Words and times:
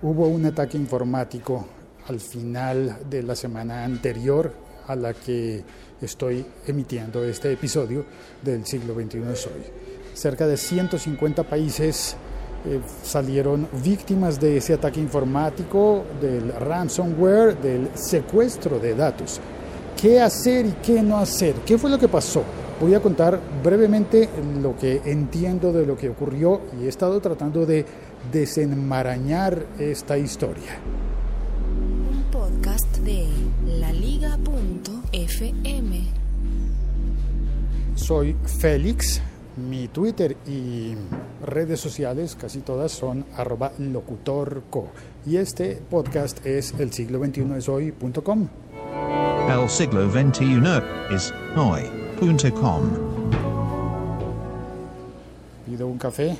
Hubo 0.00 0.28
un 0.28 0.46
ataque 0.46 0.76
informático 0.76 1.66
al 2.06 2.20
final 2.20 2.98
de 3.10 3.20
la 3.24 3.34
semana 3.34 3.84
anterior 3.84 4.52
a 4.86 4.94
la 4.94 5.12
que 5.12 5.64
estoy 6.00 6.46
emitiendo 6.68 7.24
este 7.24 7.52
episodio 7.52 8.04
del 8.40 8.64
siglo 8.64 8.94
XXI 8.94 9.18
hoy. 9.18 9.64
Cerca 10.14 10.46
de 10.46 10.56
150 10.56 11.42
países 11.42 12.14
eh, 12.64 12.80
salieron 13.02 13.66
víctimas 13.82 14.38
de 14.38 14.58
ese 14.58 14.74
ataque 14.74 15.00
informático, 15.00 16.04
del 16.20 16.52
ransomware, 16.52 17.60
del 17.60 17.88
secuestro 17.94 18.78
de 18.78 18.94
datos. 18.94 19.40
¿Qué 20.00 20.20
hacer 20.20 20.64
y 20.66 20.72
qué 20.80 21.02
no 21.02 21.18
hacer? 21.18 21.56
¿Qué 21.66 21.76
fue 21.76 21.90
lo 21.90 21.98
que 21.98 22.06
pasó? 22.06 22.44
Voy 22.80 22.94
a 22.94 23.00
contar 23.00 23.40
brevemente 23.64 24.28
lo 24.62 24.76
que 24.76 25.02
entiendo 25.06 25.72
de 25.72 25.84
lo 25.84 25.96
que 25.96 26.08
ocurrió 26.08 26.60
y 26.80 26.84
he 26.84 26.88
estado 26.88 27.20
tratando 27.20 27.66
de 27.66 27.84
desenmarañar 28.32 29.66
esta 29.78 30.18
historia. 30.18 30.78
Un 32.10 32.22
podcast 32.30 32.96
de 32.98 33.26
laliga.fm. 33.66 34.88
Soy 37.94 38.36
Félix, 38.44 39.20
mi 39.56 39.88
Twitter 39.88 40.36
y 40.46 40.94
redes 41.44 41.80
sociales, 41.80 42.36
casi 42.40 42.60
todas 42.60 42.92
son 42.92 43.24
arroba 43.36 43.72
locutorco. 43.78 44.88
Y 45.26 45.36
este 45.36 45.82
podcast 45.90 46.44
es 46.46 46.74
el 46.78 46.92
siglo 46.92 47.20
21 47.20 47.56
es 47.56 47.68
hoy.com. 47.68 48.48
El 49.48 49.68
siglo 49.68 50.10
XXI 50.10 50.60
es 51.14 51.32
hoy.com. 51.56 52.82
Pido 55.66 55.86
un 55.86 55.98
café 55.98 56.36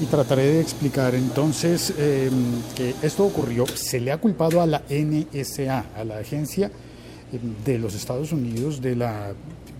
y 0.00 0.04
trataré 0.06 0.44
de 0.44 0.60
explicar 0.60 1.14
entonces 1.14 1.92
eh, 1.96 2.30
que 2.76 2.94
esto 3.02 3.24
ocurrió, 3.24 3.66
se 3.66 4.00
le 4.00 4.12
ha 4.12 4.18
culpado 4.18 4.60
a 4.60 4.66
la 4.66 4.82
NSA, 4.90 5.86
a 5.96 6.04
la 6.04 6.18
agencia 6.18 6.66
eh, 6.66 7.38
de 7.64 7.78
los 7.78 7.94
Estados 7.94 8.32
Unidos 8.32 8.80
de 8.80 8.94
la, 8.94 9.32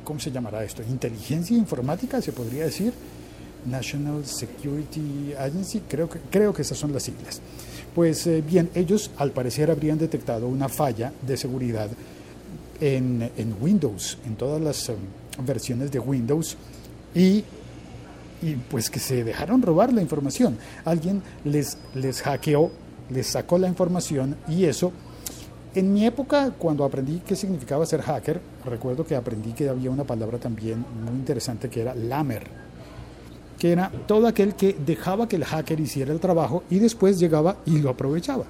¿cómo 0.04 0.18
se 0.18 0.30
llamará 0.30 0.64
esto? 0.64 0.82
Inteligencia 0.82 1.56
informática, 1.56 2.20
se 2.22 2.32
podría 2.32 2.64
decir. 2.64 2.92
National 3.66 4.24
Security 4.24 5.34
Agency, 5.36 5.82
creo 5.88 6.08
que, 6.08 6.20
creo 6.30 6.54
que 6.54 6.62
esas 6.62 6.78
son 6.78 6.92
las 6.92 7.02
siglas. 7.02 7.40
Pues 7.94 8.26
eh, 8.26 8.42
bien, 8.46 8.70
ellos 8.74 9.10
al 9.18 9.32
parecer 9.32 9.70
habrían 9.70 9.98
detectado 9.98 10.46
una 10.46 10.68
falla 10.68 11.12
de 11.26 11.36
seguridad 11.36 11.90
en, 12.80 13.30
en 13.36 13.56
Windows, 13.60 14.18
en 14.24 14.36
todas 14.36 14.60
las 14.60 14.88
um, 14.88 14.96
versiones 15.44 15.90
de 15.90 15.98
Windows, 15.98 16.56
y 17.14 17.42
y 18.42 18.54
pues 18.54 18.90
que 18.90 18.98
se 18.98 19.24
dejaron 19.24 19.62
robar 19.62 19.92
la 19.92 20.02
información. 20.02 20.58
Alguien 20.84 21.22
les, 21.44 21.78
les 21.94 22.22
hackeó, 22.22 22.70
les 23.10 23.26
sacó 23.26 23.58
la 23.58 23.68
información 23.68 24.36
y 24.48 24.64
eso, 24.64 24.92
en 25.74 25.92
mi 25.92 26.06
época, 26.06 26.52
cuando 26.58 26.84
aprendí 26.84 27.20
qué 27.26 27.36
significaba 27.36 27.84
ser 27.84 28.00
hacker, 28.00 28.40
recuerdo 28.64 29.04
que 29.04 29.14
aprendí 29.14 29.52
que 29.52 29.68
había 29.68 29.90
una 29.90 30.04
palabra 30.04 30.38
también 30.38 30.84
muy 31.04 31.14
interesante 31.14 31.68
que 31.68 31.82
era 31.82 31.94
lamer, 31.94 32.46
que 33.58 33.72
era 33.72 33.90
todo 34.06 34.26
aquel 34.26 34.54
que 34.54 34.74
dejaba 34.74 35.28
que 35.28 35.36
el 35.36 35.44
hacker 35.44 35.78
hiciera 35.78 36.12
el 36.12 36.20
trabajo 36.20 36.64
y 36.70 36.78
después 36.78 37.18
llegaba 37.18 37.58
y 37.66 37.78
lo 37.78 37.90
aprovechaba. 37.90 38.44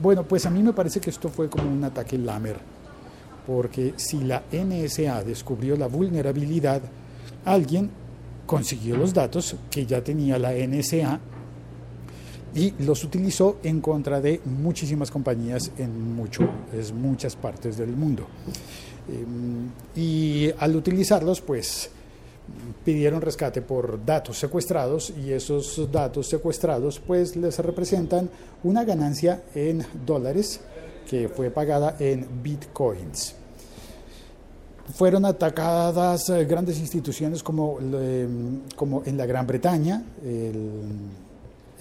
Bueno, 0.00 0.24
pues 0.24 0.46
a 0.46 0.50
mí 0.50 0.62
me 0.62 0.72
parece 0.72 1.00
que 1.00 1.10
esto 1.10 1.28
fue 1.28 1.48
como 1.48 1.70
un 1.70 1.82
ataque 1.84 2.18
lamer, 2.18 2.56
porque 3.46 3.94
si 3.96 4.18
la 4.18 4.42
NSA 4.52 5.24
descubrió 5.24 5.76
la 5.76 5.86
vulnerabilidad, 5.86 6.82
alguien 7.44 7.90
consiguió 8.48 8.96
los 8.96 9.12
datos 9.12 9.54
que 9.70 9.84
ya 9.84 10.02
tenía 10.02 10.38
la 10.38 10.52
NSA 10.52 11.20
y 12.54 12.72
los 12.78 13.04
utilizó 13.04 13.58
en 13.62 13.82
contra 13.82 14.22
de 14.22 14.40
muchísimas 14.46 15.10
compañías 15.10 15.70
en 15.76 16.16
muchas 16.16 17.36
partes 17.36 17.76
del 17.76 17.90
mundo. 17.90 18.26
Eh, 19.06 20.00
y 20.00 20.50
al 20.58 20.74
utilizarlos, 20.74 21.42
pues 21.42 21.90
pidieron 22.86 23.20
rescate 23.20 23.60
por 23.60 24.02
datos 24.02 24.38
secuestrados 24.38 25.12
y 25.22 25.30
esos 25.32 25.92
datos 25.92 26.26
secuestrados 26.26 26.98
pues 26.98 27.36
les 27.36 27.58
representan 27.58 28.30
una 28.64 28.82
ganancia 28.84 29.42
en 29.54 29.84
dólares 30.06 30.62
que 31.10 31.28
fue 31.28 31.50
pagada 31.50 31.96
en 32.00 32.26
bitcoins 32.42 33.37
fueron 34.94 35.24
atacadas 35.24 36.28
eh, 36.30 36.44
grandes 36.44 36.78
instituciones 36.78 37.42
como, 37.42 37.78
como 38.76 39.02
en 39.04 39.16
la 39.16 39.26
Gran 39.26 39.46
Bretaña, 39.46 40.02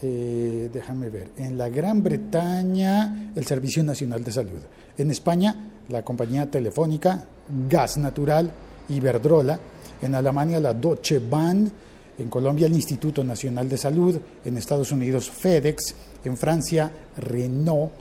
eh, 0.02 0.70
déjame 0.72 1.10
ver, 1.10 1.30
en 1.38 1.58
la 1.58 1.70
Gran 1.70 2.04
Bretaña 2.04 3.32
el 3.36 3.46
Servicio 3.46 3.84
Nacional 3.84 4.24
de 4.24 4.32
Salud, 4.32 4.60
en 4.98 5.12
España 5.12 5.72
la 5.90 6.04
compañía 6.04 6.46
telefónica, 6.52 7.26
Gas 7.70 7.98
Natural, 7.98 8.52
Iberdrola, 8.90 9.60
en 10.02 10.16
Alemania 10.16 10.60
la 10.60 10.74
Deutsche 10.74 11.20
Bahn, 11.20 11.72
en 12.18 12.30
Colombia 12.30 12.68
el 12.68 12.74
Instituto 12.74 13.24
Nacional 13.24 13.70
de 13.70 13.78
Salud, 13.78 14.20
en 14.44 14.58
Estados 14.58 14.92
Unidos 14.92 15.30
FedEx, 15.30 15.96
en 16.26 16.38
Francia 16.38 16.92
Renault, 17.18 17.92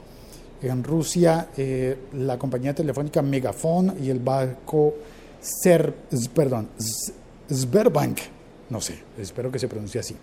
en 0.61 0.83
Rusia 0.83 1.49
eh, 1.55 1.97
la 2.13 2.37
compañía 2.37 2.73
telefónica 2.73 3.21
Megafon 3.21 3.95
y 4.01 4.09
el 4.09 4.19
banco 4.19 4.95
Ser, 5.39 5.93
no 8.69 8.81
sé, 8.81 8.95
espero 9.17 9.51
que 9.51 9.59
se 9.59 9.67
pronuncie 9.67 9.99
así. 10.01 10.15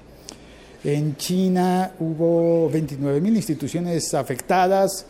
En 0.82 1.16
China 1.16 1.92
hubo 2.00 2.70
29.000 2.70 3.36
instituciones 3.36 4.12
afectadas, 4.12 5.06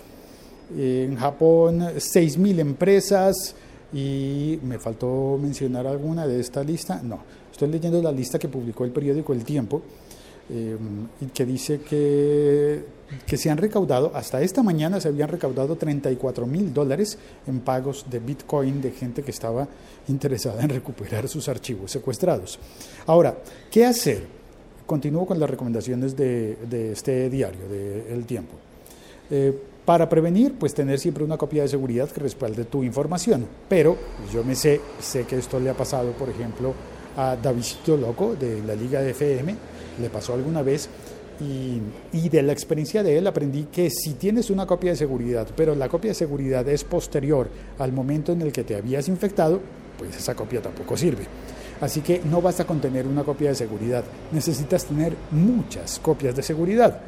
en 0.76 1.16
Japón 1.16 1.80
6.000 1.80 2.60
empresas 2.60 3.56
y 3.92 4.58
me 4.62 4.78
faltó 4.78 5.38
mencionar 5.40 5.86
alguna 5.86 6.26
de 6.26 6.38
esta 6.38 6.62
lista, 6.62 7.00
no, 7.02 7.20
estoy 7.50 7.68
leyendo 7.68 8.00
la 8.02 8.12
lista 8.12 8.38
que 8.38 8.48
publicó 8.48 8.84
el 8.84 8.92
periódico 8.92 9.32
El 9.32 9.44
Tiempo 9.44 9.82
eh, 10.50 10.76
que 11.32 11.46
dice 11.46 11.80
que, 11.80 12.84
que 13.26 13.36
se 13.36 13.50
han 13.50 13.58
recaudado, 13.58 14.12
hasta 14.14 14.42
esta 14.42 14.62
mañana 14.62 15.00
se 15.00 15.08
habían 15.08 15.28
recaudado 15.28 15.76
34 15.76 16.46
mil 16.46 16.72
dólares 16.72 17.18
en 17.46 17.60
pagos 17.60 18.06
de 18.10 18.18
Bitcoin 18.18 18.80
de 18.80 18.90
gente 18.90 19.22
que 19.22 19.30
estaba 19.30 19.68
interesada 20.08 20.62
en 20.62 20.68
recuperar 20.68 21.28
sus 21.28 21.48
archivos 21.48 21.90
secuestrados. 21.90 22.58
Ahora, 23.06 23.36
¿qué 23.70 23.84
hacer? 23.84 24.26
Continúo 24.86 25.26
con 25.26 25.40
las 25.40 25.48
recomendaciones 25.48 26.16
de, 26.16 26.56
de 26.68 26.92
este 26.92 27.30
diario, 27.30 27.68
de 27.68 28.12
El 28.12 28.24
Tiempo. 28.26 28.54
Eh, 29.30 29.58
para 29.84 30.08
prevenir, 30.08 30.54
pues 30.58 30.72
tener 30.72 30.98
siempre 30.98 31.24
una 31.24 31.36
copia 31.36 31.62
de 31.62 31.68
seguridad 31.68 32.08
que 32.08 32.20
respalde 32.20 32.64
tu 32.64 32.82
información. 32.82 33.46
Pero 33.68 33.96
yo 34.32 34.42
me 34.42 34.54
sé, 34.54 34.80
sé 34.98 35.24
que 35.24 35.36
esto 35.36 35.60
le 35.60 35.70
ha 35.70 35.74
pasado, 35.74 36.12
por 36.12 36.30
ejemplo, 36.30 36.72
a 37.16 37.36
Davidito 37.36 37.96
Loco 37.96 38.34
de 38.34 38.62
la 38.62 38.74
Liga 38.74 39.00
de 39.00 39.10
FM, 39.10 39.54
le 40.00 40.10
pasó 40.10 40.34
alguna 40.34 40.62
vez 40.62 40.88
y, 41.40 42.28
de 42.28 42.42
la 42.42 42.52
experiencia 42.52 43.02
de 43.02 43.18
él 43.18 43.26
aprendí 43.26 43.64
que 43.64 43.90
si 43.90 44.14
tienes 44.14 44.50
una 44.50 44.66
copia 44.66 44.90
de 44.90 44.96
seguridad, 44.96 45.46
pero 45.56 45.74
la 45.74 45.88
copia 45.88 46.10
de 46.10 46.14
seguridad 46.14 46.68
es 46.68 46.84
posterior 46.84 47.48
al 47.78 47.92
momento 47.92 48.32
en 48.32 48.42
el 48.42 48.52
que 48.52 48.64
te 48.64 48.76
habías 48.76 49.08
infectado, 49.08 49.60
pues 49.98 50.16
esa 50.16 50.34
copia 50.34 50.60
tampoco 50.60 50.96
sirve. 50.96 51.24
Así 51.80 52.00
que 52.00 52.20
no 52.24 52.40
basta 52.40 52.64
con 52.64 52.80
tener 52.80 53.06
una 53.06 53.24
copia 53.24 53.50
de 53.50 53.54
seguridad, 53.54 54.04
necesitas 54.32 54.84
tener 54.84 55.14
muchas 55.30 55.98
copias 55.98 56.34
de 56.34 56.42
seguridad. 56.42 57.00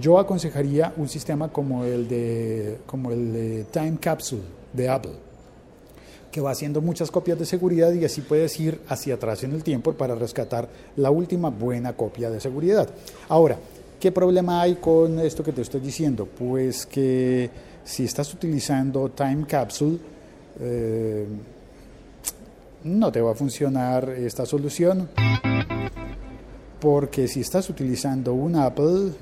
Yo 0.00 0.18
aconsejaría 0.18 0.92
un 0.96 1.08
sistema 1.08 1.48
como 1.48 1.84
el 1.84 2.08
de, 2.08 2.78
como 2.86 3.12
el 3.12 3.32
de 3.32 3.64
Time 3.70 3.98
Capsule 4.00 4.42
de 4.72 4.88
Apple 4.88 5.25
que 6.36 6.42
va 6.42 6.50
haciendo 6.50 6.82
muchas 6.82 7.10
copias 7.10 7.38
de 7.38 7.46
seguridad 7.46 7.94
y 7.94 8.04
así 8.04 8.20
puedes 8.20 8.60
ir 8.60 8.78
hacia 8.88 9.14
atrás 9.14 9.42
en 9.42 9.54
el 9.54 9.62
tiempo 9.62 9.94
para 9.94 10.14
rescatar 10.14 10.68
la 10.96 11.10
última 11.10 11.48
buena 11.48 11.94
copia 11.94 12.28
de 12.28 12.40
seguridad. 12.40 12.90
Ahora, 13.30 13.56
¿qué 13.98 14.12
problema 14.12 14.60
hay 14.60 14.74
con 14.74 15.18
esto 15.18 15.42
que 15.42 15.52
te 15.52 15.62
estoy 15.62 15.80
diciendo? 15.80 16.26
Pues 16.26 16.84
que 16.84 17.48
si 17.84 18.04
estás 18.04 18.34
utilizando 18.34 19.08
Time 19.08 19.46
Capsule, 19.46 19.96
eh, 20.60 21.26
no 22.84 23.10
te 23.10 23.22
va 23.22 23.32
a 23.32 23.34
funcionar 23.34 24.10
esta 24.10 24.44
solución 24.44 25.08
porque 26.78 27.28
si 27.28 27.40
estás 27.40 27.70
utilizando 27.70 28.34
un 28.34 28.56
Apple, 28.56 29.12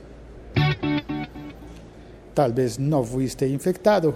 tal 2.34 2.52
vez 2.52 2.80
no 2.80 3.04
fuiste 3.04 3.46
infectado. 3.46 4.14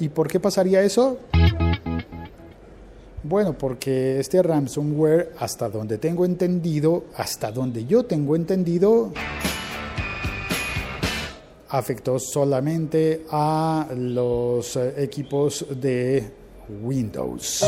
¿Y 0.00 0.08
por 0.08 0.28
qué 0.28 0.40
pasaría 0.40 0.82
eso? 0.82 1.18
Bueno, 3.22 3.56
porque 3.56 4.18
este 4.18 4.42
ransomware, 4.42 5.34
hasta 5.38 5.68
donde 5.68 5.98
tengo 5.98 6.24
entendido, 6.24 7.04
hasta 7.14 7.52
donde 7.52 7.84
yo 7.84 8.04
tengo 8.04 8.34
entendido, 8.34 9.12
afectó 11.68 12.18
solamente 12.18 13.26
a 13.30 13.88
los 13.94 14.76
equipos 14.96 15.66
de 15.80 16.30
Windows. 16.82 17.64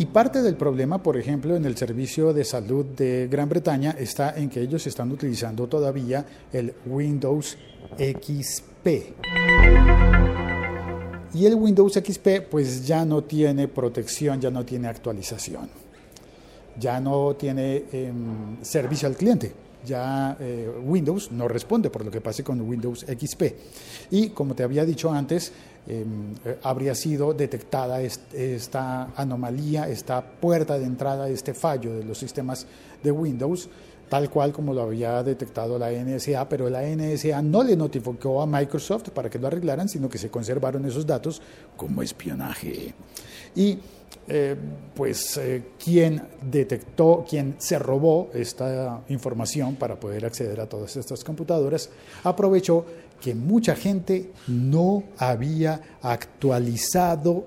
Y 0.00 0.06
parte 0.06 0.42
del 0.42 0.54
problema, 0.54 1.02
por 1.02 1.16
ejemplo, 1.16 1.56
en 1.56 1.64
el 1.64 1.76
servicio 1.76 2.32
de 2.32 2.44
salud 2.44 2.86
de 2.86 3.26
Gran 3.28 3.48
Bretaña 3.48 3.96
está 3.98 4.38
en 4.38 4.48
que 4.48 4.60
ellos 4.60 4.86
están 4.86 5.10
utilizando 5.10 5.66
todavía 5.66 6.24
el 6.52 6.72
Windows 6.86 7.58
XP. 7.98 8.86
Y 11.34 11.46
el 11.46 11.54
Windows 11.56 11.94
XP 11.94 12.48
pues 12.48 12.86
ya 12.86 13.04
no 13.04 13.24
tiene 13.24 13.66
protección, 13.66 14.40
ya 14.40 14.52
no 14.52 14.64
tiene 14.64 14.86
actualización, 14.86 15.68
ya 16.78 17.00
no 17.00 17.34
tiene 17.34 17.82
em, 17.90 18.62
servicio 18.62 19.08
al 19.08 19.16
cliente 19.16 19.52
ya 19.84 20.36
eh, 20.40 20.70
Windows 20.84 21.30
no 21.32 21.48
responde 21.48 21.90
por 21.90 22.04
lo 22.04 22.10
que 22.10 22.20
pase 22.20 22.42
con 22.42 22.60
Windows 22.60 23.06
XP. 23.08 23.42
Y 24.10 24.30
como 24.30 24.54
te 24.54 24.62
había 24.62 24.84
dicho 24.84 25.10
antes, 25.10 25.52
eh, 25.90 26.04
habría 26.62 26.94
sido 26.94 27.32
detectada 27.32 28.02
esta 28.02 29.04
anomalía, 29.16 29.88
esta 29.88 30.22
puerta 30.22 30.78
de 30.78 30.84
entrada, 30.84 31.30
este 31.30 31.54
fallo 31.54 31.94
de 31.94 32.04
los 32.04 32.18
sistemas 32.18 32.66
de 33.02 33.10
Windows, 33.10 33.70
tal 34.10 34.28
cual 34.28 34.52
como 34.52 34.74
lo 34.74 34.82
había 34.82 35.22
detectado 35.22 35.78
la 35.78 35.90
NSA, 35.90 36.46
pero 36.46 36.68
la 36.68 36.82
NSA 36.82 37.40
no 37.40 37.62
le 37.62 37.74
notificó 37.74 38.42
a 38.42 38.46
Microsoft 38.46 39.10
para 39.10 39.30
que 39.30 39.38
lo 39.38 39.46
arreglaran, 39.46 39.88
sino 39.88 40.10
que 40.10 40.18
se 40.18 40.30
conservaron 40.30 40.84
esos 40.84 41.06
datos 41.06 41.40
como 41.74 42.02
espionaje. 42.02 42.92
Y 43.56 43.78
eh, 44.28 44.56
pues 44.94 45.36
eh, 45.38 45.62
quien 45.82 46.22
detectó, 46.42 47.24
quien 47.28 47.54
se 47.58 47.78
robó 47.78 48.28
esta 48.34 49.02
información 49.08 49.76
para 49.76 49.98
poder 49.98 50.26
acceder 50.26 50.60
a 50.60 50.68
todas 50.68 50.96
estas 50.96 51.24
computadoras, 51.24 51.88
aprovechó 52.24 52.84
que 53.20 53.34
mucha 53.34 53.74
gente 53.74 54.32
no 54.46 55.02
había 55.16 55.80
actualizado 56.02 57.46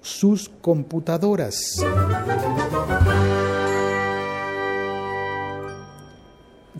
sus 0.00 0.48
computadoras. 0.48 1.76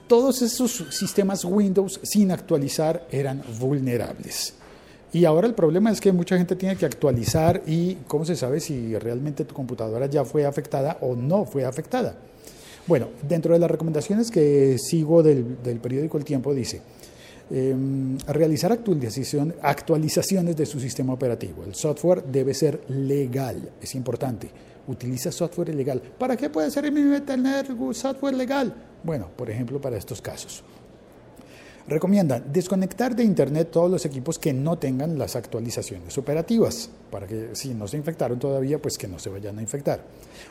Todos 0.06 0.40
esos 0.40 0.86
sistemas 0.90 1.44
Windows 1.44 2.00
sin 2.02 2.32
actualizar 2.32 3.06
eran 3.10 3.42
vulnerables. 3.60 4.54
Y 5.12 5.24
ahora 5.24 5.46
el 5.46 5.54
problema 5.54 5.90
es 5.90 6.00
que 6.00 6.12
mucha 6.12 6.36
gente 6.36 6.54
tiene 6.54 6.76
que 6.76 6.84
actualizar 6.84 7.62
y 7.66 7.94
cómo 8.06 8.24
se 8.24 8.36
sabe 8.36 8.60
si 8.60 8.96
realmente 8.98 9.44
tu 9.44 9.54
computadora 9.54 10.06
ya 10.06 10.24
fue 10.24 10.44
afectada 10.44 10.98
o 11.00 11.16
no 11.16 11.46
fue 11.46 11.64
afectada. 11.64 12.14
Bueno, 12.86 13.08
dentro 13.26 13.54
de 13.54 13.58
las 13.58 13.70
recomendaciones 13.70 14.30
que 14.30 14.76
sigo 14.78 15.22
del, 15.22 15.44
periódico 15.80 16.18
El 16.18 16.24
Tiempo 16.24 16.54
dice, 16.54 16.82
em, 17.50 18.18
realizar 18.26 18.72
actualizaciones 18.72 20.56
de 20.56 20.66
su 20.66 20.78
sistema 20.80 21.14
operativo. 21.14 21.64
El 21.64 21.74
software 21.74 22.22
debe 22.24 22.52
ser 22.52 22.82
legal, 22.88 23.70
es 23.80 23.94
importante. 23.94 24.50
Utiliza 24.86 25.30
software 25.32 25.74
legal. 25.74 26.00
¿Para 26.18 26.36
qué 26.36 26.48
puede 26.48 26.70
ser 26.70 26.90
tener 27.24 27.66
software 27.92 28.34
legal? 28.34 28.74
Bueno, 29.02 29.28
por 29.36 29.50
ejemplo, 29.50 29.80
para 29.80 29.96
estos 29.96 30.20
casos. 30.22 30.64
Recomiendan 31.88 32.52
desconectar 32.52 33.16
de 33.16 33.24
Internet 33.24 33.70
todos 33.72 33.90
los 33.90 34.04
equipos 34.04 34.38
que 34.38 34.52
no 34.52 34.76
tengan 34.76 35.18
las 35.18 35.36
actualizaciones 35.36 36.18
operativas, 36.18 36.90
para 37.10 37.26
que 37.26 37.54
si 37.54 37.72
no 37.72 37.88
se 37.88 37.96
infectaron 37.96 38.38
todavía, 38.38 38.78
pues 38.78 38.98
que 38.98 39.08
no 39.08 39.18
se 39.18 39.30
vayan 39.30 39.58
a 39.58 39.62
infectar. 39.62 40.04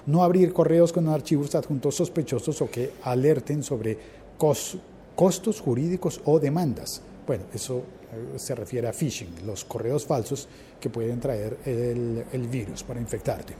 No 0.08 0.24
abrir 0.24 0.52
correos 0.52 0.92
con 0.92 1.08
archivos 1.10 1.54
adjuntos 1.54 1.94
sospechosos 1.94 2.60
o 2.64 2.72
que 2.72 2.94
alerten 3.04 3.62
sobre 3.62 4.00
costos 4.36 5.62
jurídicos 5.62 6.22
o 6.26 6.40
demandas. 6.40 7.04
Bueno, 7.28 7.44
eso 7.54 7.84
eh, 8.12 8.40
se 8.40 8.56
refiere 8.56 8.88
a 8.88 8.94
phishing, 8.94 9.46
los 9.46 9.64
correos 9.64 10.08
falsos 10.08 10.48
que 10.82 10.90
pueden 10.90 11.20
traer 11.20 11.60
el, 11.66 12.24
el 12.34 12.48
virus 12.48 12.82
para 12.82 13.00
infectarte. 13.00 13.54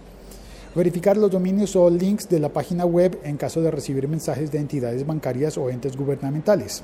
Verificar 0.74 1.16
los 1.16 1.30
dominios 1.30 1.76
o 1.76 1.92
links 1.92 2.28
de 2.28 2.40
la 2.40 2.50
página 2.50 2.86
web 2.86 3.20
en 3.24 3.38
caso 3.38 3.62
de 3.62 3.70
recibir 3.70 4.08
mensajes 4.08 4.52
de 4.52 4.58
entidades 4.58 5.06
bancarias 5.06 5.60
o 5.60 5.70
entes 5.70 5.96
gubernamentales 5.96 6.82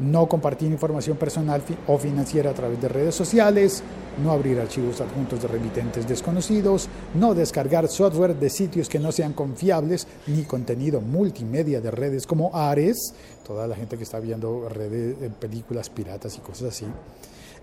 no 0.00 0.28
compartir 0.28 0.70
información 0.70 1.16
personal 1.16 1.62
o 1.86 1.98
financiera 1.98 2.50
a 2.50 2.54
través 2.54 2.80
de 2.80 2.88
redes 2.88 3.14
sociales, 3.14 3.82
no 4.22 4.32
abrir 4.32 4.58
archivos 4.60 5.00
adjuntos 5.00 5.42
de 5.42 5.48
remitentes 5.48 6.06
desconocidos, 6.06 6.88
no 7.14 7.34
descargar 7.34 7.88
software 7.88 8.36
de 8.36 8.50
sitios 8.50 8.88
que 8.88 8.98
no 8.98 9.12
sean 9.12 9.32
confiables, 9.32 10.06
ni 10.26 10.44
contenido 10.44 11.00
multimedia 11.00 11.80
de 11.80 11.90
redes 11.90 12.26
como 12.26 12.54
Ares, 12.54 13.14
toda 13.46 13.66
la 13.66 13.76
gente 13.76 13.96
que 13.96 14.04
está 14.04 14.20
viendo 14.20 14.68
redes, 14.68 15.16
eh, 15.20 15.30
películas 15.38 15.90
piratas 15.90 16.36
y 16.36 16.40
cosas 16.40 16.68
así, 16.68 16.86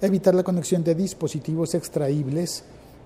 evitar 0.02 0.34
la 0.36 0.44
conexión 0.44 0.84
de 0.84 0.96
dispositivos 0.96 1.74
extraíbles 1.76 2.64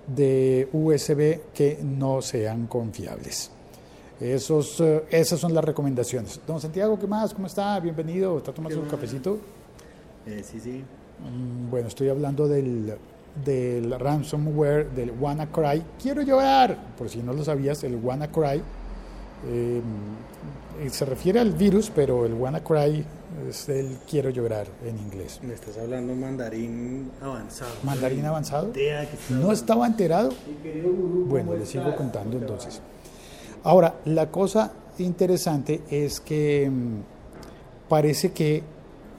de 0.08 0.70
USB 0.72 1.52
que 1.54 1.80
no 1.84 2.22
sean 2.22 2.68
confiables. 2.68 3.52
Esos, 4.20 4.80
eh, 4.80 5.04
esas 5.10 5.40
son 5.40 5.54
las 5.54 5.64
recomendaciones. 5.64 6.40
Don 6.48 6.62
Santiago, 6.62 6.98
¿qué 6.98 7.08
más? 7.08 7.34
¿Cómo 7.34 7.48
está? 7.48 7.80
Bienvenido. 7.80 8.38
¿Está 8.38 8.54
tomando 8.54 8.80
un 8.80 8.88
cafecito? 8.88 9.38
Eh, 10.26 10.42
sí, 10.44 10.60
sí. 10.60 10.84
Mm, 11.20 11.70
bueno, 11.70 11.88
estoy 11.90 12.08
hablando 12.10 12.48
del, 12.48 12.96
del 13.44 14.00
ransomware, 14.00 14.90
del 14.92 15.12
WannaCry. 15.12 15.84
Quiero 16.02 16.22
llorar, 16.22 16.78
por 16.98 17.10
si 17.10 17.20
no 17.20 17.34
lo 17.34 17.44
sabías, 17.44 17.84
el 17.84 17.96
WannaCry 17.96 18.62
eh, 19.48 19.82
se 20.90 21.06
refiere 21.06 21.40
al 21.40 21.52
virus, 21.52 21.92
pero 21.94 22.26
el 22.26 22.34
WannaCry 22.34 23.06
es 23.50 23.68
el 23.70 23.98
quiero 24.10 24.30
llorar 24.30 24.68
en 24.86 24.98
inglés. 24.98 25.40
Me 25.44 25.54
estás 25.54 25.78
hablando 25.78 26.16
mandarín 26.16 27.12
avanzado. 27.22 27.72
¿Mandarín 27.84 28.26
avanzado? 28.26 28.72
¿No 29.30 29.52
estaba 29.52 29.88
enterado? 29.88 30.30
Bueno, 31.28 31.54
le 31.54 31.66
sigo 31.66 31.94
contando 31.96 32.38
entonces. 32.38 32.82
Ahora, 33.66 33.96
la 34.06 34.30
cosa 34.30 34.72
interesante 35.00 35.82
es 35.90 36.20
que 36.20 36.70
mm, 36.70 37.90
parece 37.90 38.32
que 38.32 38.62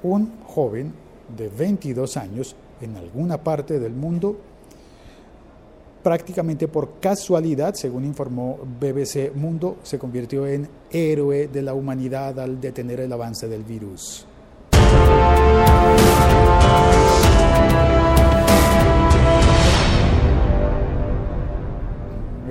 un 0.04 0.40
joven 0.46 0.92
de 1.36 1.48
22 1.48 2.16
años 2.16 2.54
en 2.80 2.96
alguna 2.96 3.42
parte 3.42 3.80
del 3.80 3.92
mundo, 3.92 4.36
prácticamente 6.00 6.68
por 6.68 7.00
casualidad, 7.00 7.74
según 7.74 8.04
informó 8.04 8.58
BBC 8.80 9.34
Mundo, 9.34 9.78
se 9.82 9.98
convirtió 9.98 10.46
en 10.46 10.68
héroe 10.92 11.48
de 11.48 11.62
la 11.62 11.74
humanidad 11.74 12.38
al 12.38 12.60
detener 12.60 13.00
el 13.00 13.12
avance 13.12 13.48
del 13.48 13.64
virus. 13.64 14.26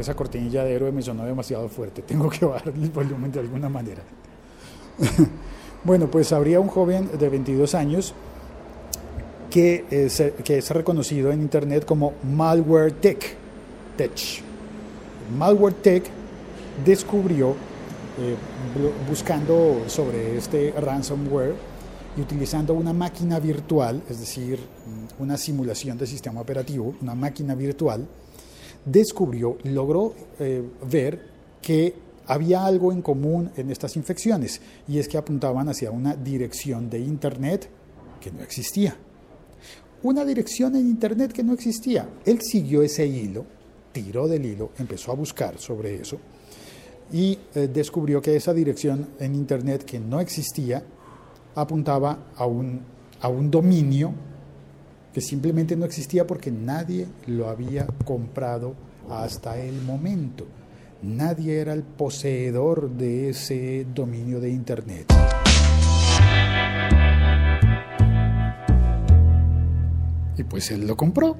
Esa 0.02 0.16
cortinilla 0.16 0.64
de 0.64 0.74
héroe 0.74 0.92
me 0.92 1.02
sonó 1.02 1.26
demasiado 1.26 1.68
fuerte, 1.70 2.02
tengo 2.08 2.30
que 2.30 2.46
bajar 2.46 2.70
el 2.70 2.90
volumen 2.90 3.32
de 3.32 3.40
alguna 3.40 3.70
manera. 3.70 4.02
bueno, 5.84 6.10
pues 6.10 6.32
habría 6.32 6.60
un 6.60 6.68
joven 6.68 7.10
de 7.18 7.30
22 7.30 7.76
años 7.76 8.14
que 9.50 9.86
es, 9.90 10.22
que 10.44 10.58
es 10.58 10.70
reconocido 10.72 11.32
en 11.32 11.42
Internet 11.42 11.86
como 11.86 12.14
Malware 12.24 12.92
Tech. 12.92 13.36
Tech. 13.96 14.44
Malware 15.38 15.76
Tech 15.76 16.04
descubrió, 16.84 17.52
eh, 18.20 18.36
buscando 19.08 19.84
sobre 19.88 20.38
este 20.38 20.74
ransomware 20.78 21.56
y 22.18 22.22
utilizando 22.22 22.74
una 22.74 22.94
máquina 22.94 23.40
virtual, 23.40 24.02
es 24.10 24.20
decir, 24.20 24.60
una 25.20 25.38
simulación 25.38 25.98
de 25.98 26.08
sistema 26.08 26.42
operativo, 26.42 26.94
una 27.02 27.16
máquina 27.16 27.56
virtual, 27.56 28.08
descubrió, 28.86 29.58
logró 29.64 30.14
eh, 30.40 30.64
ver 30.90 31.20
que 31.62 31.94
había 32.28 32.66
algo 32.66 32.92
en 32.92 33.02
común 33.02 33.52
en 33.56 33.72
estas 33.72 33.96
infecciones 33.96 34.62
y 34.88 35.00
es 35.00 35.08
que 35.08 35.18
apuntaban 35.18 35.68
hacia 35.70 35.92
una 35.92 36.16
dirección 36.16 36.90
de 36.90 37.00
Internet 37.00 37.70
que 38.20 38.32
no 38.32 38.42
existía. 38.42 38.96
Una 40.04 40.24
dirección 40.24 40.76
en 40.76 40.88
Internet 40.88 41.32
que 41.34 41.44
no 41.44 41.54
existía. 41.54 42.08
Él 42.26 42.40
siguió 42.42 42.82
ese 42.82 43.06
hilo, 43.08 43.46
tiró 43.92 44.28
del 44.28 44.46
hilo, 44.46 44.72
empezó 44.78 45.12
a 45.12 45.16
buscar 45.16 45.58
sobre 45.58 45.96
eso 45.96 46.18
y 47.12 47.38
eh, 47.54 47.70
descubrió 47.72 48.22
que 48.22 48.36
esa 48.36 48.54
dirección 48.54 49.08
en 49.20 49.36
Internet 49.36 49.84
que 49.84 50.00
no 50.00 50.20
existía 50.20 50.84
apuntaba 51.54 52.32
a 52.36 52.46
un, 52.46 52.82
a 53.22 53.28
un 53.28 53.50
dominio 53.50 54.14
que 55.16 55.22
simplemente 55.22 55.78
no 55.78 55.86
existía 55.86 56.28
porque 56.28 56.52
nadie 56.52 57.08
lo 57.26 57.48
había 57.48 57.88
comprado 58.04 58.76
hasta 59.10 59.58
el 59.58 59.82
momento. 59.82 60.46
Nadie 61.02 61.62
era 61.62 61.72
el 61.72 61.84
poseedor 61.84 62.90
de 62.90 63.30
ese 63.30 63.88
dominio 63.96 64.42
de 64.42 64.50
Internet. 64.50 65.14
Y 70.38 70.44
pues 70.44 70.70
él 70.72 70.86
lo 70.86 70.98
compró. 70.98 71.38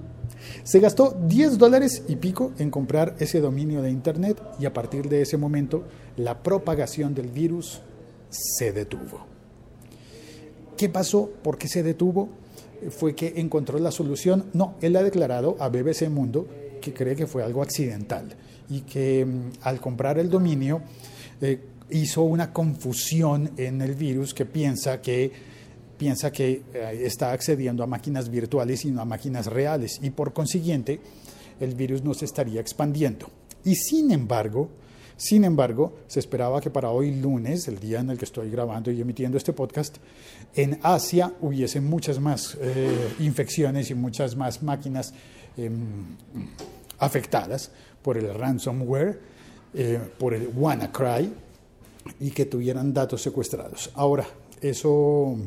Se 0.64 0.80
gastó 0.80 1.12
10 1.28 1.58
dólares 1.58 2.04
y 2.08 2.16
pico 2.16 2.54
en 2.58 2.72
comprar 2.72 3.18
ese 3.20 3.42
dominio 3.42 3.82
de 3.82 3.92
Internet 3.92 4.42
y 4.58 4.68
a 4.68 4.72
partir 4.72 5.10
de 5.10 5.22
ese 5.22 5.36
momento 5.36 5.84
la 6.16 6.42
propagación 6.42 7.14
del 7.14 7.28
virus 7.28 7.82
se 8.30 8.72
detuvo. 8.72 9.26
¿Qué 10.78 10.88
pasó? 10.88 11.30
¿Por 11.44 11.58
qué 11.58 11.68
se 11.68 11.84
detuvo? 11.84 12.45
Fue 12.90 13.16
que 13.16 13.34
encontró 13.38 13.80
la 13.80 13.92
solución. 13.92 14.46
No, 14.54 14.76
él 14.82 14.96
ha 14.96 15.04
declarado 15.04 15.58
a 15.60 15.70
BBC 15.70 16.10
Mundo 16.10 16.48
que 16.82 16.94
cree 16.94 17.16
que 17.16 17.28
fue 17.28 17.44
algo 17.44 17.62
accidental 17.62 18.36
y 18.70 18.82
que 18.82 19.26
mm, 19.26 19.52
al 19.62 19.80
comprar 19.80 20.20
el 20.20 20.30
dominio 20.30 20.82
eh, 21.42 21.60
hizo 21.90 22.24
una 22.24 22.52
confusión 22.52 23.52
en 23.58 23.82
el 23.82 23.96
virus 23.96 24.34
que 24.34 24.46
piensa 24.46 25.02
que 25.02 25.32
piensa 25.98 26.32
que 26.32 26.64
eh, 26.74 27.02
está 27.04 27.32
accediendo 27.32 27.84
a 27.84 27.88
máquinas 27.88 28.30
virtuales 28.30 28.86
y 28.86 28.92
no 28.92 29.02
a 29.02 29.06
máquinas 29.06 29.48
reales 29.48 30.00
y 30.02 30.10
por 30.10 30.34
consiguiente 30.34 31.00
el 31.60 31.74
virus 31.74 32.04
no 32.04 32.14
se 32.14 32.26
estaría 32.26 32.60
expandiendo. 32.60 33.28
Y 33.64 33.76
sin 33.76 34.12
embargo, 34.12 34.70
sin 35.18 35.46
embargo, 35.46 35.94
se 36.08 36.20
esperaba 36.20 36.60
que 36.60 36.70
para 36.70 36.90
hoy 36.90 37.16
lunes, 37.16 37.68
el 37.68 37.80
día 37.80 38.02
en 38.02 38.10
el 38.10 38.18
que 38.18 38.26
estoy 38.26 38.50
grabando 38.50 38.92
y 38.92 39.00
emitiendo 39.00 39.38
este 39.38 39.54
podcast, 39.54 39.98
en 40.56 40.80
Asia 40.84 41.34
hubiese 41.42 41.80
muchas 41.80 42.20
más 42.20 42.58
eh, 42.60 43.14
infecciones 43.20 43.90
y 43.92 43.96
muchas 43.96 44.36
más 44.36 44.62
máquinas 44.62 45.14
em, 45.56 46.18
afectadas 47.00 47.72
por 48.02 48.18
el 48.18 48.34
ransomware, 48.34 49.20
eh, 49.74 50.00
por 50.18 50.34
el 50.34 50.50
WannaCry 50.54 51.32
y 52.20 52.32
que 52.32 52.46
tuvieran 52.46 52.94
datos 52.94 53.22
secuestrados. 53.22 53.92
Ahora, 53.96 54.28
eso 54.62 55.38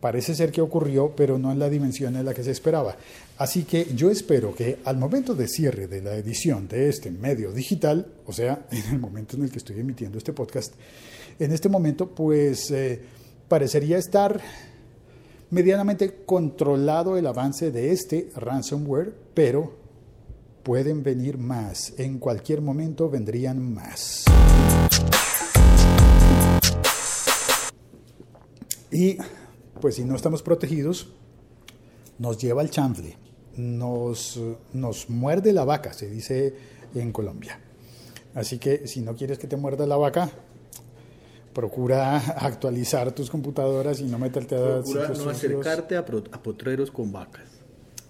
parece 0.00 0.34
ser 0.34 0.52
que 0.52 0.60
ocurrió, 0.60 1.14
pero 1.16 1.38
no 1.38 1.50
en 1.52 1.58
la 1.58 1.68
dimensión 1.68 2.16
en 2.16 2.24
la 2.24 2.34
que 2.34 2.44
se 2.44 2.50
esperaba. 2.50 2.96
Así 3.38 3.62
que 3.62 3.86
yo 3.94 4.10
espero 4.10 4.52
que 4.52 4.80
al 4.84 4.96
momento 4.96 5.32
de 5.32 5.46
cierre 5.46 5.86
de 5.86 6.02
la 6.02 6.16
edición 6.16 6.66
de 6.66 6.88
este 6.88 7.12
medio 7.12 7.52
digital, 7.52 8.14
o 8.26 8.32
sea, 8.32 8.66
en 8.70 8.94
el 8.94 8.98
momento 8.98 9.36
en 9.36 9.44
el 9.44 9.50
que 9.50 9.58
estoy 9.58 9.78
emitiendo 9.78 10.18
este 10.18 10.32
podcast, 10.32 10.74
en 11.38 11.52
este 11.52 11.68
momento 11.68 12.08
pues 12.08 12.68
eh, 12.72 13.00
parecería 13.46 13.96
estar 13.96 14.40
medianamente 15.50 16.24
controlado 16.26 17.16
el 17.16 17.28
avance 17.28 17.70
de 17.70 17.92
este 17.92 18.28
ransomware, 18.34 19.14
pero 19.34 19.72
pueden 20.64 21.04
venir 21.04 21.38
más. 21.38 21.94
En 21.96 22.18
cualquier 22.18 22.60
momento 22.60 23.08
vendrían 23.08 23.72
más. 23.72 24.24
Y 28.90 29.16
pues 29.80 29.94
si 29.94 30.04
no 30.04 30.16
estamos 30.16 30.42
protegidos, 30.42 31.12
nos 32.18 32.36
lleva 32.36 32.62
al 32.62 32.70
chanfle 32.70 33.27
nos, 33.58 34.40
nos 34.72 35.10
muerde 35.10 35.52
la 35.52 35.64
vaca, 35.64 35.92
se 35.92 36.08
dice 36.08 36.54
en 36.94 37.12
Colombia. 37.12 37.58
Así 38.34 38.58
que 38.58 38.86
si 38.86 39.00
no 39.00 39.16
quieres 39.16 39.38
que 39.38 39.46
te 39.46 39.56
muerda 39.56 39.86
la 39.86 39.96
vaca, 39.96 40.30
procura 41.52 42.16
actualizar 42.38 43.12
tus 43.12 43.30
computadoras 43.30 44.00
y 44.00 44.04
no 44.04 44.18
meterte 44.18 44.54
a 44.54 44.80
Procura 44.82 45.08
no 45.08 45.30
acercarte 45.30 45.96
a, 45.96 46.00
a, 46.00 46.42
potreros 46.42 46.90
con 46.90 47.12
vacas. 47.12 47.44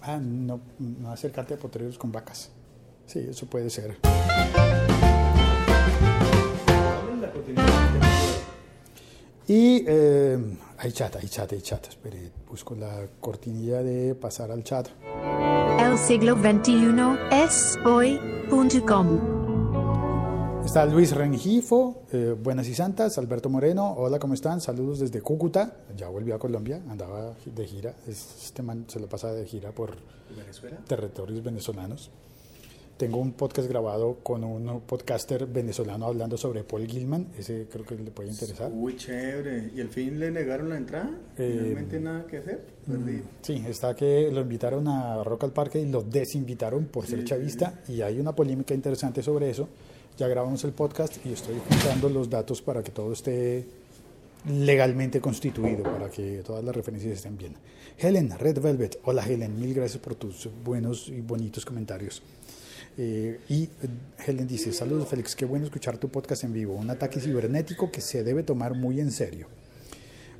Ah, 0.01 0.19
no, 0.21 0.61
no 0.77 1.11
acercarte 1.11 1.55
a 1.55 1.57
potreros 1.57 1.97
con 1.97 2.11
vacas. 2.11 2.51
Sí, 3.07 3.25
eso 3.29 3.47
puede 3.47 3.69
ser. 3.69 3.97
Y 9.47 9.83
eh, 9.87 10.37
hay 10.79 10.91
chat, 10.93 11.15
hay 11.17 11.27
chat, 11.27 11.51
hay 11.51 11.61
chat. 11.61 11.87
Espere, 11.87 12.31
busco 12.47 12.73
la 12.75 13.05
cortinilla 13.19 13.83
de 13.83 14.15
pasar 14.15 14.51
al 14.51 14.63
chat. 14.63 14.87
El 15.79 15.97
siglo 15.97 16.35
XXI 16.35 17.17
es 17.31 17.77
hoy.com. 17.85 19.19
Está 20.65 20.85
Luis 20.85 21.15
Rengifo, 21.15 22.03
eh, 22.11 22.35
buenas 22.41 22.67
y 22.67 22.75
santas, 22.75 23.17
Alberto 23.17 23.49
Moreno, 23.49 23.91
hola, 23.97 24.19
¿cómo 24.19 24.35
están? 24.35 24.61
Saludos 24.61 24.99
desde 24.99 25.19
Cúcuta, 25.19 25.73
ya 25.97 26.09
volvió 26.09 26.35
a 26.35 26.39
Colombia, 26.39 26.79
andaba 26.89 27.33
de 27.43 27.65
gira, 27.65 27.95
este 28.07 28.61
man 28.61 28.85
se 28.87 28.99
lo 28.99 29.07
pasa 29.07 29.33
de 29.33 29.45
gira 29.47 29.71
por 29.71 29.95
¿Venezuela? 30.37 30.77
territorios 30.87 31.43
venezolanos. 31.43 32.11
Tengo 32.99 33.19
un 33.19 33.31
podcast 33.31 33.69
grabado 33.69 34.17
con 34.23 34.43
un 34.43 34.81
podcaster 34.81 35.45
venezolano 35.47 36.07
hablando 36.07 36.35
sobre 36.35 36.65
Paul 36.65 36.85
Gilman. 36.85 37.27
Ese 37.37 37.65
creo 37.71 37.85
que 37.85 37.95
le 37.95 38.11
puede 38.11 38.27
interesar. 38.27 38.69
Uy, 38.73 38.97
chévere. 38.97 39.71
¿Y 39.73 39.79
al 39.79 39.87
fin 39.87 40.19
le 40.19 40.29
negaron 40.29 40.67
la 40.67 40.75
entrada? 40.75 41.09
Eh, 41.37 41.59
¿Realmente 41.61 41.97
nada 42.01 42.27
que 42.27 42.39
hacer? 42.39 42.65
Perdido. 42.85 43.23
Sí, 43.41 43.63
está 43.65 43.95
que 43.95 44.29
lo 44.29 44.41
invitaron 44.41 44.85
a 44.89 45.23
Rock 45.23 45.45
al 45.45 45.53
Parque 45.53 45.79
y 45.79 45.85
lo 45.85 46.01
desinvitaron 46.01 46.87
por 46.87 47.05
ser 47.05 47.19
Sí, 47.19 47.25
chavista. 47.25 47.79
Y 47.87 48.01
hay 48.01 48.19
una 48.19 48.35
polémica 48.35 48.73
interesante 48.73 49.23
sobre 49.23 49.49
eso. 49.49 49.69
Ya 50.17 50.27
grabamos 50.27 50.61
el 50.65 50.73
podcast 50.73 51.25
y 51.25 51.31
estoy 51.31 51.55
juntando 51.69 52.09
los 52.09 52.29
datos 52.29 52.61
para 52.61 52.83
que 52.83 52.91
todo 52.91 53.13
esté 53.13 53.65
legalmente 54.45 55.21
constituido, 55.21 55.83
para 55.83 56.09
que 56.09 56.43
todas 56.45 56.65
las 56.65 56.75
referencias 56.75 57.13
estén 57.13 57.37
bien. 57.37 57.55
Helen, 57.97 58.37
Red 58.37 58.59
Velvet. 58.59 58.99
Hola 59.05 59.25
Helen, 59.25 59.57
mil 59.57 59.73
gracias 59.73 60.03
por 60.03 60.15
tus 60.15 60.49
buenos 60.65 61.07
y 61.07 61.21
bonitos 61.21 61.63
comentarios. 61.63 62.21
Eh, 63.01 63.39
y 63.47 63.63
eh, 63.63 63.69
Helen 64.27 64.45
dice, 64.45 64.73
saludos 64.73 65.07
Félix, 65.07 65.33
qué 65.33 65.45
bueno 65.45 65.63
escuchar 65.63 65.97
tu 65.97 66.09
podcast 66.09 66.43
en 66.43 66.51
vivo, 66.51 66.73
un 66.73 66.89
ataque 66.89 67.21
cibernético 67.21 67.89
que 67.89 68.01
se 68.01 68.25
debe 68.25 68.43
tomar 68.43 68.73
muy 68.73 68.99
en 68.99 69.09
serio. 69.13 69.47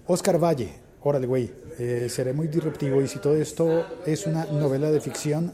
Oscar 0.08 0.44
Valle, 0.44 0.68
órale 1.02 1.26
güey, 1.26 1.50
eh, 1.78 2.08
seré 2.10 2.34
muy 2.34 2.50
disruptivo 2.50 3.02
y 3.02 3.08
si 3.08 3.20
todo 3.20 3.38
esto 3.38 3.86
es 4.06 4.28
una 4.28 4.44
novela 4.44 4.92
de 4.92 5.00
ficción, 5.00 5.54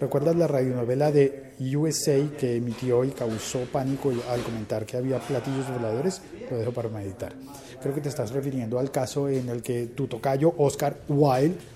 ¿recuerdas 0.00 0.34
la 0.34 0.46
radionovela 0.46 1.12
de 1.12 1.52
USA 1.76 2.26
que 2.40 2.56
emitió 2.56 3.04
y 3.04 3.10
causó 3.10 3.60
pánico 3.70 4.10
al 4.30 4.40
comentar 4.40 4.86
que 4.86 4.96
había 4.96 5.18
platillos 5.18 5.70
voladores? 5.70 6.22
Lo 6.50 6.56
dejo 6.56 6.72
para 6.72 6.88
meditar. 6.88 7.34
Creo 7.82 7.94
que 7.94 8.00
te 8.00 8.08
estás 8.08 8.30
refiriendo 8.30 8.78
al 8.78 8.90
caso 8.90 9.28
en 9.28 9.50
el 9.50 9.60
que 9.60 9.88
tu 9.88 10.06
tocayo 10.06 10.54
Oscar 10.56 11.00
Wilde 11.06 11.75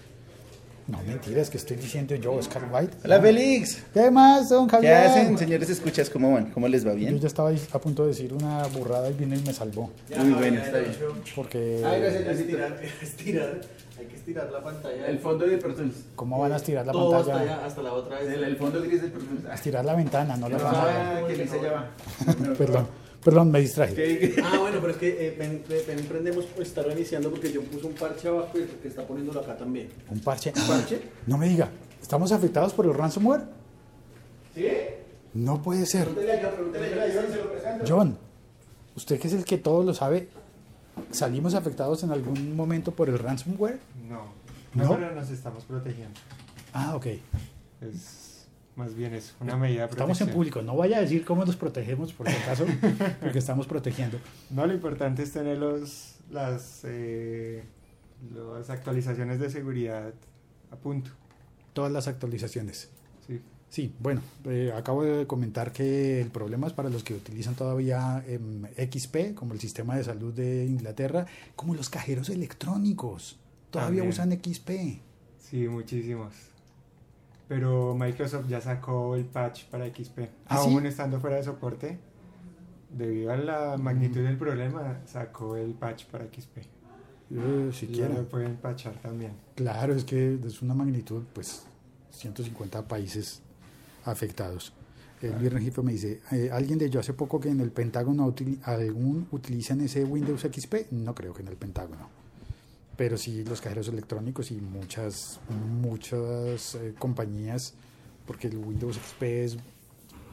no, 0.90 0.98
mentira, 1.06 1.40
es 1.40 1.50
que 1.50 1.56
estoy 1.58 1.76
diciendo 1.76 2.14
yo, 2.16 2.32
Oscar 2.32 2.68
White. 2.72 2.96
Hola 3.04 3.20
Félix, 3.20 3.82
¿Qué 3.94 4.10
más, 4.10 4.48
don 4.48 4.66
¿qué 4.66 4.76
Javier? 4.76 4.94
hacen 4.96 5.38
señores 5.38 5.70
escuchas? 5.70 6.10
¿Cómo 6.10 6.32
van? 6.32 6.50
¿Cómo 6.50 6.68
les 6.68 6.84
va 6.86 6.90
Yo 6.90 6.96
bien? 6.96 7.18
ya 7.20 7.26
estaba 7.26 7.50
a 7.72 7.78
punto 7.80 8.02
de 8.02 8.08
decir 8.08 8.32
una 8.32 8.66
burrada 8.68 9.08
y 9.10 9.12
vino 9.14 9.34
y 9.36 9.40
me 9.42 9.52
salvó. 9.52 9.90
Muy 10.18 10.30
bueno, 10.32 10.60
está 10.62 10.78
bien. 10.78 10.92
Porque, 11.36 11.82
Hay 11.84 12.00
que 12.00 12.30
estirar, 12.32 12.80
estirar, 13.02 13.60
hay 13.98 14.06
que 14.06 14.16
estirar 14.16 14.50
la 14.50 14.62
pantalla. 14.62 15.06
El 15.06 15.18
fondo 15.18 15.46
del 15.46 15.58
perfil. 15.58 15.92
¿cómo 16.16 16.38
van 16.38 16.52
a 16.52 16.56
estirar 16.56 16.86
la 16.86 16.92
Todo 16.92 17.16
hasta 17.16 17.32
pantalla? 17.32 17.54
allá, 17.56 17.66
hasta 17.66 17.82
la 17.82 17.92
otra 17.92 18.18
vez. 18.18 18.32
El, 18.32 18.44
el 18.44 18.56
fondo 18.56 18.80
gris 18.82 19.02
del. 19.02 19.12
A 19.50 19.54
estirar 19.54 19.84
la 19.84 19.94
ventana, 19.94 20.36
no 20.36 20.48
la 20.48 20.58
pantalla. 20.58 21.18
Ah, 21.18 21.26
que 21.28 21.36
dice 21.36 21.58
allá 21.58 21.72
va. 21.72 22.54
Perdón, 22.58 22.86
perdón, 23.24 23.50
me 23.50 23.60
distraje. 23.60 23.94
¿Qué? 23.94 24.42
Ah, 24.42 24.58
bueno, 24.60 24.78
pero 24.80 24.92
es 24.92 24.98
que 24.98 25.26
eh, 25.28 25.36
ven, 25.38 25.62
ven- 25.68 25.82
ven, 25.86 26.06
prendemos, 26.06 26.44
pues 26.56 26.68
está 26.68 26.82
reiniciando 26.82 27.30
porque 27.30 27.52
yo 27.52 27.62
puse 27.62 27.86
un 27.86 27.92
parche 27.94 28.28
abajo 28.28 28.58
y 28.58 28.62
que 28.64 28.88
está 28.88 29.06
poniéndolo 29.06 29.40
acá 29.40 29.56
también. 29.56 29.88
Un 30.08 30.20
parche. 30.20 30.52
¿Un 30.56 30.66
parche? 30.66 31.00
No 31.26 31.36
me 31.38 31.48
diga, 31.48 31.68
¿estamos 32.00 32.32
afectados 32.32 32.72
por 32.72 32.86
el 32.86 32.94
ransomware? 32.94 33.42
¿Sí? 34.54 34.66
No 35.34 35.62
puede 35.62 35.86
ser. 35.86 36.06
John, 36.06 36.14
pregúntele 36.16 37.02
a 37.02 37.06
John, 37.14 37.24
se 37.30 37.36
lo 37.36 37.52
presento. 37.52 37.84
John, 37.88 38.18
usted 38.96 39.20
que 39.20 39.28
es 39.28 39.34
el 39.34 39.44
que 39.44 39.58
todo 39.58 39.84
lo 39.84 39.94
sabe, 39.94 40.28
¿salimos 41.12 41.54
afectados 41.54 42.02
en 42.02 42.10
algún 42.10 42.56
momento 42.56 42.90
por 42.92 43.08
el 43.08 43.18
ransomware? 43.18 43.78
No, 44.08 44.24
¿No? 44.74 44.84
no, 44.84 44.94
pero 44.96 45.14
nos 45.14 45.30
estamos 45.30 45.64
protegiendo. 45.64 46.18
Ah, 46.72 46.96
ok. 46.96 47.06
Es 47.80 48.39
más 48.76 48.94
bien 48.94 49.14
es 49.14 49.34
una 49.40 49.56
medida 49.56 49.86
de 49.86 49.90
Estamos 49.90 50.20
en 50.20 50.30
público, 50.30 50.62
no 50.62 50.76
vaya 50.76 50.98
a 50.98 51.00
decir 51.00 51.24
cómo 51.24 51.44
nos 51.44 51.56
protegemos, 51.56 52.12
por 52.12 52.28
si 52.28 52.36
acaso, 52.36 52.64
porque 53.20 53.38
estamos 53.38 53.66
protegiendo. 53.66 54.18
No, 54.50 54.66
lo 54.66 54.72
importante 54.72 55.22
es 55.22 55.32
tener 55.32 55.58
los, 55.58 56.16
las, 56.30 56.82
eh, 56.84 57.64
las 58.34 58.70
actualizaciones 58.70 59.40
de 59.40 59.50
seguridad 59.50 60.12
a 60.70 60.76
punto. 60.76 61.10
Todas 61.72 61.92
las 61.92 62.08
actualizaciones. 62.08 62.88
Sí. 63.26 63.40
Sí, 63.68 63.94
bueno, 64.00 64.20
eh, 64.46 64.72
acabo 64.74 65.04
de 65.04 65.28
comentar 65.28 65.72
que 65.72 66.20
el 66.20 66.30
problema 66.30 66.66
es 66.66 66.72
para 66.72 66.90
los 66.90 67.04
que 67.04 67.14
utilizan 67.14 67.54
todavía 67.54 68.24
em, 68.26 68.64
XP, 68.74 69.34
como 69.34 69.54
el 69.54 69.60
sistema 69.60 69.96
de 69.96 70.02
salud 70.02 70.34
de 70.34 70.66
Inglaterra, 70.66 71.26
como 71.54 71.74
los 71.74 71.88
cajeros 71.88 72.30
electrónicos. 72.30 73.38
Todavía 73.70 74.02
También. 74.02 74.08
usan 74.08 74.32
XP. 74.32 75.00
Sí, 75.38 75.68
muchísimos. 75.68 76.49
Pero 77.50 77.96
Microsoft 77.96 78.46
ya 78.48 78.60
sacó 78.60 79.16
el 79.16 79.24
patch 79.24 79.64
para 79.64 79.84
XP. 79.92 80.20
¿Ah, 80.46 80.58
sí? 80.62 80.70
Aún 80.70 80.86
estando 80.86 81.18
fuera 81.18 81.34
de 81.34 81.42
soporte, 81.42 81.98
debido 82.96 83.32
a 83.32 83.36
la 83.36 83.76
magnitud 83.76 84.20
del 84.22 84.36
problema, 84.38 85.00
sacó 85.04 85.56
el 85.56 85.72
patch 85.74 86.04
para 86.06 86.26
XP. 86.26 86.58
Eh, 87.32 87.70
si 87.72 87.88
quieren. 87.88 88.16
lo 88.18 88.28
pueden 88.28 88.54
patchar 88.54 88.94
también. 89.00 89.32
Claro, 89.56 89.92
es 89.94 90.04
que 90.04 90.38
es 90.46 90.62
una 90.62 90.74
magnitud, 90.74 91.24
pues, 91.32 91.64
150 92.12 92.86
países 92.86 93.42
afectados. 94.04 94.72
El 95.20 95.36
Luis 95.40 95.52
Rengifo 95.52 95.82
me 95.82 95.90
dice, 95.92 96.20
eh, 96.30 96.50
¿alguien 96.52 96.78
leyó 96.78 97.00
hace 97.00 97.14
poco 97.14 97.40
que 97.40 97.48
en 97.50 97.58
el 97.60 97.72
Pentágono 97.72 98.26
utili- 98.32 98.60
algún 98.62 99.26
utilizan 99.32 99.80
ese 99.80 100.04
Windows 100.04 100.42
XP? 100.42 100.86
No 100.92 101.16
creo 101.16 101.34
que 101.34 101.42
en 101.42 101.48
el 101.48 101.56
Pentágono. 101.56 102.08
Pero 102.96 103.16
sí 103.16 103.44
los 103.44 103.60
cajeros 103.60 103.88
electrónicos 103.88 104.50
y 104.50 104.60
muchas, 104.60 105.40
muchas 105.80 106.74
eh, 106.74 106.94
compañías, 106.98 107.74
porque 108.26 108.48
el 108.48 108.58
Windows 108.58 108.96
XP 108.96 109.22
es 109.22 109.56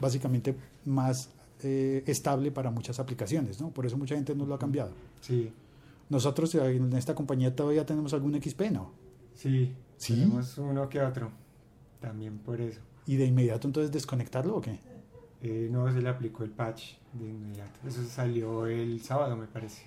básicamente 0.00 0.54
más 0.84 1.30
eh, 1.62 2.02
estable 2.06 2.50
para 2.50 2.70
muchas 2.70 3.00
aplicaciones, 3.00 3.60
¿no? 3.60 3.70
Por 3.70 3.86
eso 3.86 3.96
mucha 3.96 4.14
gente 4.14 4.34
no 4.34 4.44
lo 4.46 4.54
ha 4.54 4.58
cambiado. 4.58 4.90
Sí, 5.20 5.50
Nosotros 6.10 6.54
eh, 6.54 6.76
en 6.76 6.92
esta 6.94 7.14
compañía 7.14 7.54
todavía 7.56 7.84
tenemos 7.86 8.12
algún 8.12 8.40
XP, 8.40 8.70
¿no? 8.70 8.92
sí, 9.34 9.74
¿Sí? 9.96 10.14
tenemos 10.14 10.56
uno 10.58 10.88
que 10.88 11.00
otro. 11.00 11.30
también 12.00 12.38
por 12.38 12.60
eso. 12.60 12.80
¿Y 13.06 13.16
de 13.16 13.24
inmediato 13.24 13.66
entonces 13.66 13.90
desconectarlo 13.90 14.56
o 14.56 14.60
qué? 14.60 14.78
Eh, 15.42 15.68
no 15.70 15.90
se 15.92 16.00
le 16.02 16.08
aplicó 16.08 16.44
el 16.44 16.50
patch 16.50 16.94
de 17.14 17.26
inmediato. 17.28 17.80
Eso 17.86 18.04
salió 18.04 18.66
el 18.66 19.00
sábado, 19.02 19.36
me 19.36 19.46
parece. 19.46 19.82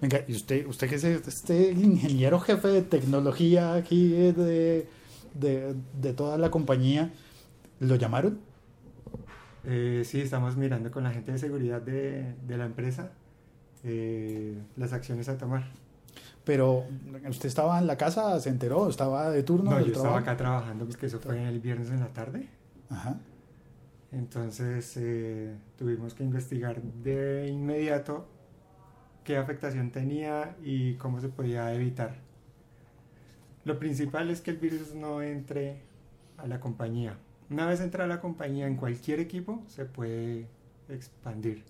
Venga, 0.00 0.20
y 0.26 0.34
usted, 0.34 0.66
usted 0.66 0.88
que 0.88 0.96
es 0.96 1.04
este 1.04 1.70
ingeniero 1.72 2.40
jefe 2.40 2.68
de 2.68 2.82
tecnología 2.82 3.74
aquí 3.74 4.14
eh, 4.14 4.32
de, 4.32 4.88
de, 5.34 5.74
de 6.00 6.12
toda 6.12 6.38
la 6.38 6.50
compañía, 6.50 7.12
¿lo 7.80 7.94
llamaron? 7.96 8.38
Eh, 9.64 10.02
sí, 10.04 10.20
estamos 10.20 10.56
mirando 10.56 10.90
con 10.90 11.04
la 11.04 11.10
gente 11.12 11.32
de 11.32 11.38
seguridad 11.38 11.80
de, 11.80 12.34
de 12.46 12.56
la 12.56 12.64
empresa 12.64 13.12
eh, 13.84 14.58
las 14.76 14.92
acciones 14.92 15.28
a 15.28 15.38
tomar. 15.38 15.64
Pero 16.44 16.84
usted 17.28 17.48
estaba 17.48 17.78
en 17.78 17.86
la 17.86 17.96
casa, 17.96 18.40
se 18.40 18.48
enteró, 18.48 18.88
estaba 18.88 19.30
de 19.30 19.44
turno. 19.44 19.70
No, 19.70 19.76
del 19.76 19.86
yo 19.86 19.92
estaba 19.92 20.08
trabajo? 20.14 20.30
acá 20.30 20.36
trabajando 20.36 20.84
porque 20.86 21.06
eso 21.06 21.20
fue 21.20 21.48
el 21.48 21.60
viernes 21.60 21.90
en 21.90 22.00
la 22.00 22.08
tarde. 22.08 22.48
Ajá. 22.90 23.20
Entonces 24.10 24.96
eh, 24.96 25.54
tuvimos 25.78 26.14
que 26.14 26.24
investigar 26.24 26.82
de 26.82 27.48
inmediato 27.48 28.26
qué 29.24 29.36
afectación 29.36 29.90
tenía 29.90 30.56
y 30.62 30.94
cómo 30.94 31.20
se 31.20 31.28
podía 31.28 31.72
evitar. 31.74 32.16
Lo 33.64 33.78
principal 33.78 34.30
es 34.30 34.40
que 34.40 34.50
el 34.50 34.58
virus 34.58 34.94
no 34.94 35.22
entre 35.22 35.82
a 36.36 36.46
la 36.46 36.60
compañía. 36.60 37.16
Una 37.50 37.66
vez 37.66 37.80
entra 37.80 38.04
a 38.04 38.08
la 38.08 38.20
compañía 38.20 38.66
en 38.66 38.76
cualquier 38.76 39.20
equipo 39.20 39.62
se 39.68 39.84
puede 39.84 40.48
expandir. 40.88 41.64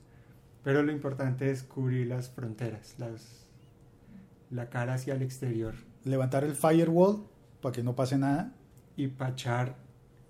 Pero 0.65 0.83
lo 0.83 0.93
importante 0.93 1.51
es 1.51 1.63
cubrir 1.63 2.07
las 2.07 2.31
fronteras, 2.31 2.95
las, 2.99 3.47
la 4.51 4.71
cara 4.71 4.95
hacia 4.95 5.15
el 5.15 5.23
exterior 5.23 5.75
Levantar 6.05 6.45
el 6.45 6.55
firewall 6.55 7.25
para 7.61 7.73
que 7.73 7.83
no 7.83 7.95
pase 7.95 8.19
nada. 8.19 8.53
y 8.97 9.09
pachar 9.09 9.77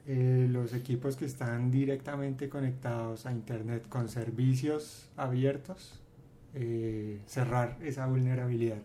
eh, 0.06 0.46
los 0.50 0.74
equipos 0.74 1.16
que 1.16 1.24
están 1.24 1.70
directamente 1.70 2.48
conectados 2.48 3.26
a 3.26 3.32
Internet 3.32 3.88
con 3.88 4.08
servicios 4.08 5.10
abiertos, 5.16 6.01
eh, 6.54 7.20
cerrar 7.26 7.78
esa 7.82 8.06
vulnerabilidad. 8.06 8.78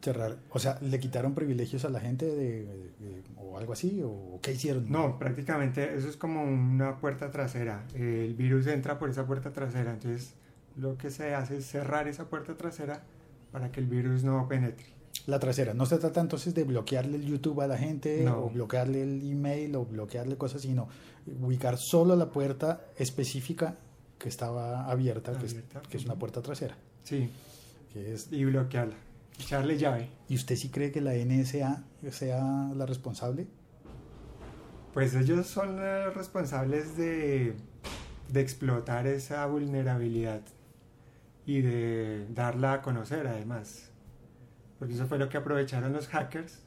Cerrar. 0.00 0.36
O 0.50 0.58
sea, 0.60 0.78
¿le 0.80 1.00
quitaron 1.00 1.34
privilegios 1.34 1.84
a 1.84 1.88
la 1.90 1.98
gente 2.00 2.24
de, 2.26 2.64
de- 2.66 3.22
o 3.36 3.58
algo 3.58 3.72
así? 3.72 4.00
¿O 4.04 4.38
qué 4.40 4.52
hicieron? 4.52 4.90
No, 4.90 5.18
prácticamente 5.18 5.96
eso 5.96 6.08
es 6.08 6.16
como 6.16 6.44
una 6.44 6.98
puerta 6.98 7.30
trasera. 7.32 7.84
El 7.94 8.34
virus 8.34 8.68
entra 8.68 8.98
por 8.98 9.10
esa 9.10 9.26
puerta 9.26 9.52
trasera, 9.52 9.92
entonces 9.94 10.34
lo 10.76 10.96
que 10.96 11.10
se 11.10 11.34
hace 11.34 11.56
es 11.56 11.66
cerrar 11.66 12.06
esa 12.06 12.26
puerta 12.28 12.56
trasera 12.56 13.02
para 13.50 13.72
que 13.72 13.80
el 13.80 13.86
virus 13.86 14.22
no 14.22 14.46
penetre. 14.46 14.86
La 15.26 15.40
trasera. 15.40 15.74
No 15.74 15.84
se 15.84 15.98
trata 15.98 16.20
entonces 16.20 16.54
de 16.54 16.62
bloquearle 16.62 17.16
el 17.16 17.24
YouTube 17.26 17.60
a 17.60 17.66
la 17.66 17.76
gente 17.76 18.22
No. 18.24 18.44
o 18.44 18.50
bloquearle 18.50 19.02
el 19.02 19.28
email 19.28 19.74
o 19.74 19.84
bloquearle 19.84 20.36
cosas, 20.36 20.62
sino 20.62 20.88
ubicar 21.42 21.76
solo 21.76 22.14
la 22.14 22.30
puerta 22.30 22.82
específica 22.96 23.76
que 24.18 24.28
estaba 24.28 24.90
abierta, 24.90 25.38
que 25.38 25.46
es- 25.46 25.52
Abierta, 25.52 25.82
que 25.82 25.96
es 25.96 26.04
una 26.04 26.14
puerta 26.16 26.42
trasera. 26.42 26.76
Sí, 27.04 27.30
Que 27.92 28.12
es, 28.14 28.28
y 28.32 28.44
bloquearla, 28.44 28.94
echarle 29.40 29.78
llave. 29.78 30.08
¿Y 30.28 30.34
usted 30.34 30.56
sí 30.56 30.68
cree 30.68 30.92
que 30.92 31.00
la 31.00 31.14
NSA 31.14 31.84
sea 32.10 32.70
la 32.74 32.84
responsable? 32.86 33.46
Pues 34.92 35.14
ellos 35.14 35.46
son 35.46 35.76
los 35.76 36.14
responsables 36.14 36.96
de, 36.96 37.54
de 38.32 38.40
explotar 38.40 39.06
esa 39.06 39.46
vulnerabilidad 39.46 40.40
y 41.46 41.60
de 41.60 42.26
darla 42.34 42.74
a 42.74 42.82
conocer 42.82 43.26
además. 43.26 43.90
Porque 44.78 44.94
eso 44.94 45.06
fue 45.06 45.18
lo 45.18 45.28
que 45.28 45.36
aprovecharon 45.36 45.92
los 45.92 46.08
hackers, 46.08 46.60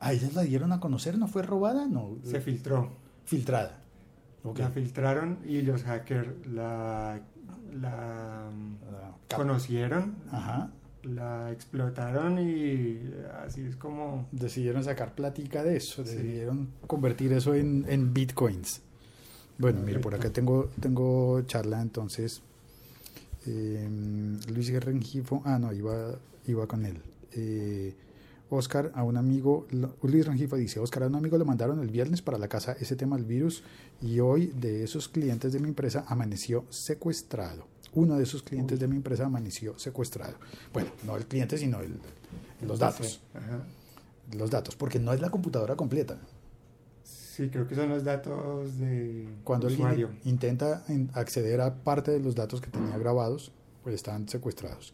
¿A 0.00 0.12
ellas 0.12 0.34
la 0.34 0.42
dieron 0.42 0.72
a 0.72 0.80
conocer? 0.80 1.16
¿No 1.16 1.28
fue 1.28 1.42
robada? 1.44 1.86
No. 1.86 2.16
se 2.24 2.40
filtró. 2.40 2.90
Filtrada. 3.24 3.81
Ok. 4.44 4.58
La 4.58 4.70
filtraron 4.70 5.38
y 5.44 5.62
los 5.62 5.82
hackers 5.84 6.46
la, 6.46 7.20
la 7.80 8.50
cap- 9.28 9.38
conocieron, 9.38 10.16
Ajá. 10.30 10.70
la 11.04 11.50
explotaron 11.52 12.38
y 12.38 13.00
así 13.46 13.62
es 13.62 13.76
como... 13.76 14.26
Decidieron 14.32 14.82
sacar 14.84 15.14
plática 15.14 15.62
de 15.62 15.76
eso, 15.76 16.04
Sí. 16.04 16.14
decidieron 16.16 16.68
convertir 16.86 17.32
eso 17.32 17.54
en, 17.54 17.84
en 17.88 18.12
bitcoins. 18.12 18.82
Bueno, 19.58 19.80
mire, 19.82 20.00
por 20.00 20.14
acá 20.14 20.30
tengo, 20.30 20.70
tengo 20.80 21.40
charla 21.42 21.80
entonces. 21.80 22.42
Eh, 23.46 23.88
Luis 24.52 24.72
Rengifo, 24.82 25.42
ah, 25.44 25.58
no, 25.58 25.72
iba, 25.72 26.16
iba 26.46 26.66
con 26.66 26.84
él. 26.86 26.98
Eh, 27.32 27.94
Oscar, 28.56 28.92
a 28.94 29.02
un 29.02 29.16
amigo, 29.16 29.66
Luis 30.02 30.26
Rengifo 30.26 30.56
dice, 30.56 30.78
Oscar, 30.80 31.04
a 31.04 31.06
un 31.06 31.14
amigo 31.16 31.38
lo 31.38 31.44
mandaron 31.44 31.80
el 31.80 31.90
viernes 31.90 32.22
para 32.22 32.38
la 32.38 32.48
casa 32.48 32.76
ese 32.78 32.96
tema 32.96 33.16
del 33.16 33.24
virus 33.24 33.62
y 34.00 34.20
hoy 34.20 34.46
de 34.48 34.84
esos 34.84 35.08
clientes 35.08 35.52
de 35.52 35.58
mi 35.60 35.68
empresa 35.68 36.04
amaneció 36.08 36.64
secuestrado. 36.70 37.66
Uno 37.94 38.16
de 38.16 38.22
esos 38.24 38.42
clientes 38.42 38.78
de 38.80 38.88
mi 38.88 38.96
empresa 38.96 39.26
amaneció 39.26 39.78
secuestrado. 39.78 40.34
Bueno, 40.72 40.90
no 41.04 41.16
el 41.16 41.26
cliente, 41.26 41.58
sino 41.58 41.80
el, 41.80 41.94
los 42.66 42.78
datos. 42.78 43.20
Ajá. 43.34 43.62
Los 44.36 44.50
datos, 44.50 44.76
porque 44.76 44.98
no 44.98 45.12
es 45.12 45.20
la 45.20 45.30
computadora 45.30 45.76
completa. 45.76 46.18
Sí, 47.04 47.48
creo 47.48 47.66
que 47.66 47.74
son 47.74 47.88
los 47.88 48.04
datos 48.04 48.78
de 48.78 49.26
Cuando 49.44 49.66
usuario. 49.66 50.08
alguien 50.08 50.20
intenta 50.24 50.84
en- 50.88 51.10
acceder 51.14 51.60
a 51.60 51.74
parte 51.74 52.10
de 52.10 52.20
los 52.20 52.34
datos 52.34 52.60
que 52.60 52.70
tenía 52.70 52.96
grabados, 52.98 53.52
pues 53.82 53.94
están 53.94 54.28
secuestrados. 54.28 54.92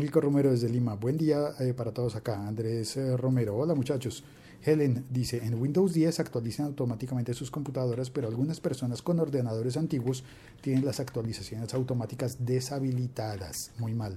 Milko 0.00 0.22
Romero 0.22 0.50
desde 0.50 0.70
Lima. 0.70 0.94
Buen 0.94 1.18
día 1.18 1.50
eh, 1.60 1.74
para 1.74 1.92
todos 1.92 2.16
acá. 2.16 2.48
Andrés 2.48 2.96
eh, 2.96 3.18
Romero. 3.18 3.54
Hola 3.54 3.74
muchachos. 3.74 4.24
Helen 4.64 5.04
dice, 5.10 5.44
en 5.44 5.60
Windows 5.60 5.92
10 5.92 6.20
actualizan 6.20 6.64
automáticamente 6.64 7.34
sus 7.34 7.50
computadoras, 7.50 8.08
pero 8.08 8.26
algunas 8.26 8.60
personas 8.60 9.02
con 9.02 9.20
ordenadores 9.20 9.76
antiguos 9.76 10.24
tienen 10.62 10.86
las 10.86 11.00
actualizaciones 11.00 11.74
automáticas 11.74 12.46
deshabilitadas. 12.46 13.72
Muy 13.78 13.92
mal. 13.92 14.16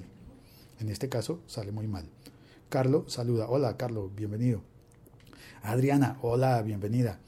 En 0.80 0.88
este 0.88 1.10
caso 1.10 1.42
sale 1.48 1.74
muy 1.74 1.88
mal. 1.88 2.06
Carlo 2.70 3.04
saluda. 3.10 3.50
Hola 3.50 3.76
Carlo, 3.76 4.10
bienvenido. 4.16 4.62
Adriana, 5.64 6.18
hola, 6.22 6.62
bienvenida. 6.62 7.20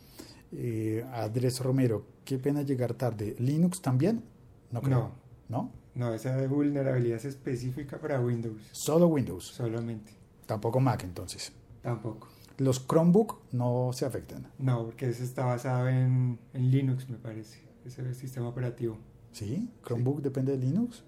Eh, 0.53 1.05
Andrés 1.11 1.59
Romero, 1.59 2.05
qué 2.23 2.39
pena 2.39 2.61
llegar 2.61 2.93
tarde. 2.93 3.35
¿Linux 3.37 3.81
también? 3.81 4.23
No 4.71 4.81
creo. 4.81 5.11
¿No? 5.49 5.59
No, 5.59 5.71
esa 6.13 6.45
vulnerabilidad 6.47 7.17
es 7.17 7.25
específica 7.25 7.99
para 7.99 8.19
Windows 8.19 8.61
Solo 8.71 9.07
Windows. 9.07 9.45
solamente. 9.45 10.11
Tampoco 10.45 10.79
Mac 10.79 11.03
entonces. 11.03 11.51
Tampoco. 11.81 12.27
Los 12.57 12.85
Chromebook 12.87 13.37
no 13.51 13.91
se 13.93 14.05
afectan. 14.05 14.47
No, 14.57 14.85
porque 14.85 15.09
ese 15.09 15.23
está 15.23 15.45
basado 15.45 15.89
en, 15.89 16.39
en 16.53 16.71
Linux, 16.71 17.09
me 17.09 17.17
parece. 17.17 17.59
Ese 17.85 18.01
es 18.01 18.07
el 18.07 18.15
sistema 18.15 18.47
operativo. 18.47 18.97
¿Sí? 19.31 19.69
¿Chromebook 19.85 20.21
depende 20.21 20.51
de 20.53 20.57
Linux? 20.57 21.03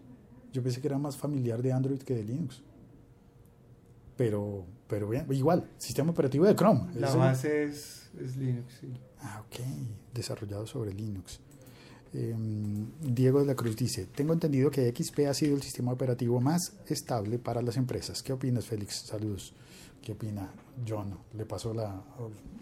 Yo 0.54 0.62
pensé 0.64 0.82
que 0.82 0.88
era 0.88 0.98
más 0.98 1.16
familiar 1.18 1.62
de 1.62 1.72
Android 1.72 2.00
que 2.02 2.16
de 2.16 2.24
Linux. 2.24 2.62
Pero, 4.16 4.66
pero 4.88 5.08
bien, 5.10 5.26
igual, 5.32 5.70
sistema 5.78 6.12
operativo 6.12 6.46
de 6.46 6.56
Chrome. 6.56 6.92
La 6.96 7.14
base 7.14 7.64
es, 7.66 8.10
es 8.20 8.36
Linux, 8.36 8.74
sí. 8.82 8.92
Ah, 9.22 9.44
ok. 9.46 9.60
Desarrollado 10.14 10.66
sobre 10.66 10.94
Linux. 10.94 11.40
Eh, 12.14 12.36
Diego 13.02 13.40
de 13.40 13.46
la 13.46 13.56
Cruz 13.56 13.76
dice, 13.76 14.06
tengo 14.06 14.34
entendido 14.34 14.72
que 14.72 14.94
XP 14.96 15.28
ha 15.28 15.34
sido 15.34 15.56
el 15.56 15.62
sistema 15.62 15.92
operativo 15.92 16.40
más 16.40 16.74
estable 16.88 17.40
para 17.40 17.62
las 17.62 17.78
empresas. 17.78 18.24
¿Qué 18.24 18.34
opinas, 18.34 18.66
Félix? 18.66 18.96
Saludos. 18.96 19.54
¿Qué 20.02 20.14
opina 20.14 20.50
John? 20.88 21.18
Le 21.34 21.46
pasó 21.46 21.74
la, 21.74 22.02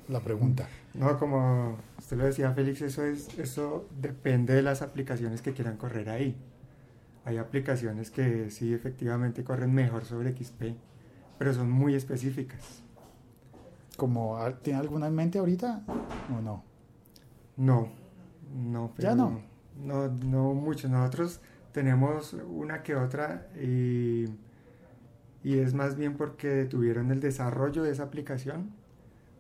la 0.08 0.20
pregunta. 0.20 0.68
No, 0.94 1.20
como 1.20 1.78
usted 1.98 2.18
lo 2.18 2.26
decía, 2.26 2.52
Félix, 2.54 2.82
eso, 2.82 3.04
es, 3.04 3.38
eso 3.38 3.86
depende 4.02 4.54
de 4.54 4.62
las 4.62 4.82
aplicaciones 4.82 5.42
que 5.42 5.54
quieran 5.54 5.78
correr 5.78 6.10
ahí. 6.10 6.36
Hay 7.24 7.38
aplicaciones 7.38 8.12
que 8.12 8.50
sí 8.52 8.74
efectivamente 8.74 9.44
corren 9.44 9.74
mejor 9.74 10.06
sobre 10.06 10.32
XP, 10.36 10.76
pero 11.38 11.54
son 11.54 11.70
muy 11.70 11.96
específicas. 11.96 12.82
Como, 13.98 14.38
¿Tiene 14.62 14.80
alguna 14.80 15.08
en 15.08 15.16
mente 15.16 15.40
ahorita 15.40 15.84
o 16.36 16.42
no? 16.42 16.64
No, 17.58 17.90
no, 18.56 18.90
Ya 18.98 19.12
pero 19.12 19.16
no. 19.16 19.42
No, 19.78 20.08
no 20.08 20.54
mucho. 20.54 20.88
Nosotros 20.90 21.42
tenemos 21.74 22.34
una 22.34 22.82
que 22.82 22.96
otra 22.96 23.48
y, 23.62 24.26
y 25.44 25.58
es 25.60 25.74
más 25.74 25.96
bien 25.98 26.16
porque 26.16 26.48
detuvieron 26.48 27.12
el 27.12 27.20
desarrollo 27.20 27.84
de 27.84 27.92
esa 27.92 28.04
aplicación, 28.04 28.72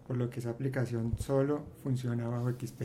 por 0.07 0.17
lo 0.17 0.29
que 0.29 0.39
esa 0.39 0.49
aplicación 0.51 1.13
solo 1.19 1.63
funciona 1.83 2.27
bajo 2.27 2.49
XP. 2.51 2.81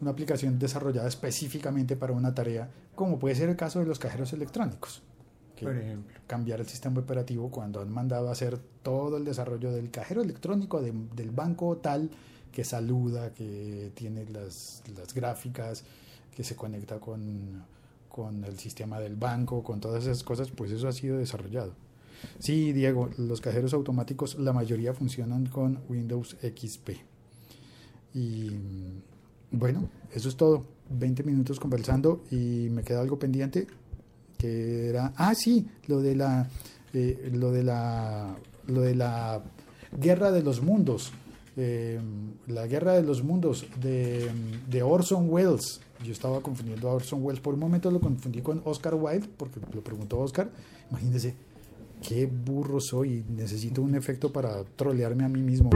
Una 0.00 0.10
aplicación 0.10 0.58
desarrollada 0.58 1.08
específicamente 1.08 1.96
para 1.96 2.12
una 2.12 2.34
tarea, 2.34 2.70
como 2.94 3.18
puede 3.18 3.34
ser 3.34 3.48
el 3.50 3.56
caso 3.56 3.78
de 3.80 3.86
los 3.86 3.98
cajeros 3.98 4.32
electrónicos. 4.32 5.02
que 5.54 5.64
Por 5.64 5.74
ejemplo. 5.76 6.14
cambiar 6.26 6.60
el 6.60 6.66
sistema 6.66 7.00
operativo 7.00 7.50
cuando 7.50 7.80
han 7.80 7.90
mandado 7.90 8.28
a 8.28 8.32
hacer 8.32 8.58
todo 8.82 9.16
el 9.16 9.24
desarrollo 9.24 9.72
del 9.72 9.90
cajero 9.90 10.20
electrónico 10.20 10.82
de- 10.82 10.92
del 11.14 11.30
banco 11.30 11.78
tal 11.78 12.10
que 12.56 12.64
saluda, 12.64 13.34
que 13.34 13.92
tiene 13.94 14.24
las, 14.30 14.82
las 14.96 15.12
gráficas, 15.12 15.84
que 16.34 16.42
se 16.42 16.56
conecta 16.56 16.98
con, 16.98 17.62
con 18.08 18.42
el 18.44 18.58
sistema 18.58 18.98
del 18.98 19.14
banco, 19.14 19.62
con 19.62 19.78
todas 19.78 20.04
esas 20.04 20.22
cosas, 20.22 20.50
pues 20.50 20.70
eso 20.70 20.88
ha 20.88 20.92
sido 20.92 21.18
desarrollado. 21.18 21.74
Sí, 22.38 22.72
Diego, 22.72 23.10
los 23.18 23.42
cajeros 23.42 23.74
automáticos, 23.74 24.38
la 24.38 24.54
mayoría 24.54 24.94
funcionan 24.94 25.44
con 25.44 25.80
Windows 25.90 26.34
XP. 26.40 26.92
Y 28.14 28.52
bueno, 29.50 29.90
eso 30.14 30.30
es 30.30 30.36
todo. 30.38 30.64
20 30.88 31.24
minutos 31.24 31.60
conversando 31.60 32.24
y 32.30 32.70
me 32.70 32.84
queda 32.84 33.02
algo 33.02 33.18
pendiente 33.18 33.66
que 34.38 34.88
era 34.88 35.12
ah 35.16 35.34
sí 35.34 35.66
lo 35.88 36.00
de 36.00 36.14
la 36.14 36.48
eh, 36.94 37.28
lo 37.34 37.50
de 37.50 37.64
la 37.64 38.36
lo 38.68 38.82
de 38.82 38.94
la 38.94 39.42
guerra 39.98 40.30
de 40.30 40.44
los 40.44 40.62
mundos 40.62 41.12
eh, 41.56 42.00
la 42.46 42.66
guerra 42.66 42.92
de 42.92 43.02
los 43.02 43.22
mundos 43.22 43.66
de, 43.80 44.30
de 44.68 44.82
Orson 44.82 45.26
Welles. 45.28 45.80
Yo 46.04 46.12
estaba 46.12 46.40
confundiendo 46.40 46.88
a 46.88 46.94
Orson 46.94 47.22
Welles 47.22 47.40
por 47.40 47.54
un 47.54 47.60
momento 47.60 47.90
lo 47.90 48.00
confundí 48.00 48.42
con 48.42 48.60
Oscar 48.64 48.94
Wilde 48.94 49.28
porque 49.36 49.60
lo 49.72 49.82
preguntó 49.82 50.18
Oscar. 50.18 50.50
Imagínense 50.90 51.34
qué 52.06 52.26
burro 52.26 52.78
soy 52.80 53.24
necesito 53.28 53.80
un 53.80 53.94
efecto 53.94 54.30
para 54.30 54.64
trolearme 54.76 55.24
a 55.24 55.28
mí 55.28 55.40
mismo 55.40 55.70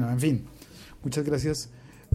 bueno, 0.00 0.10
en 0.12 0.20
fin. 0.20 0.44
Muchas 1.02 1.24
gracias, 1.24 1.68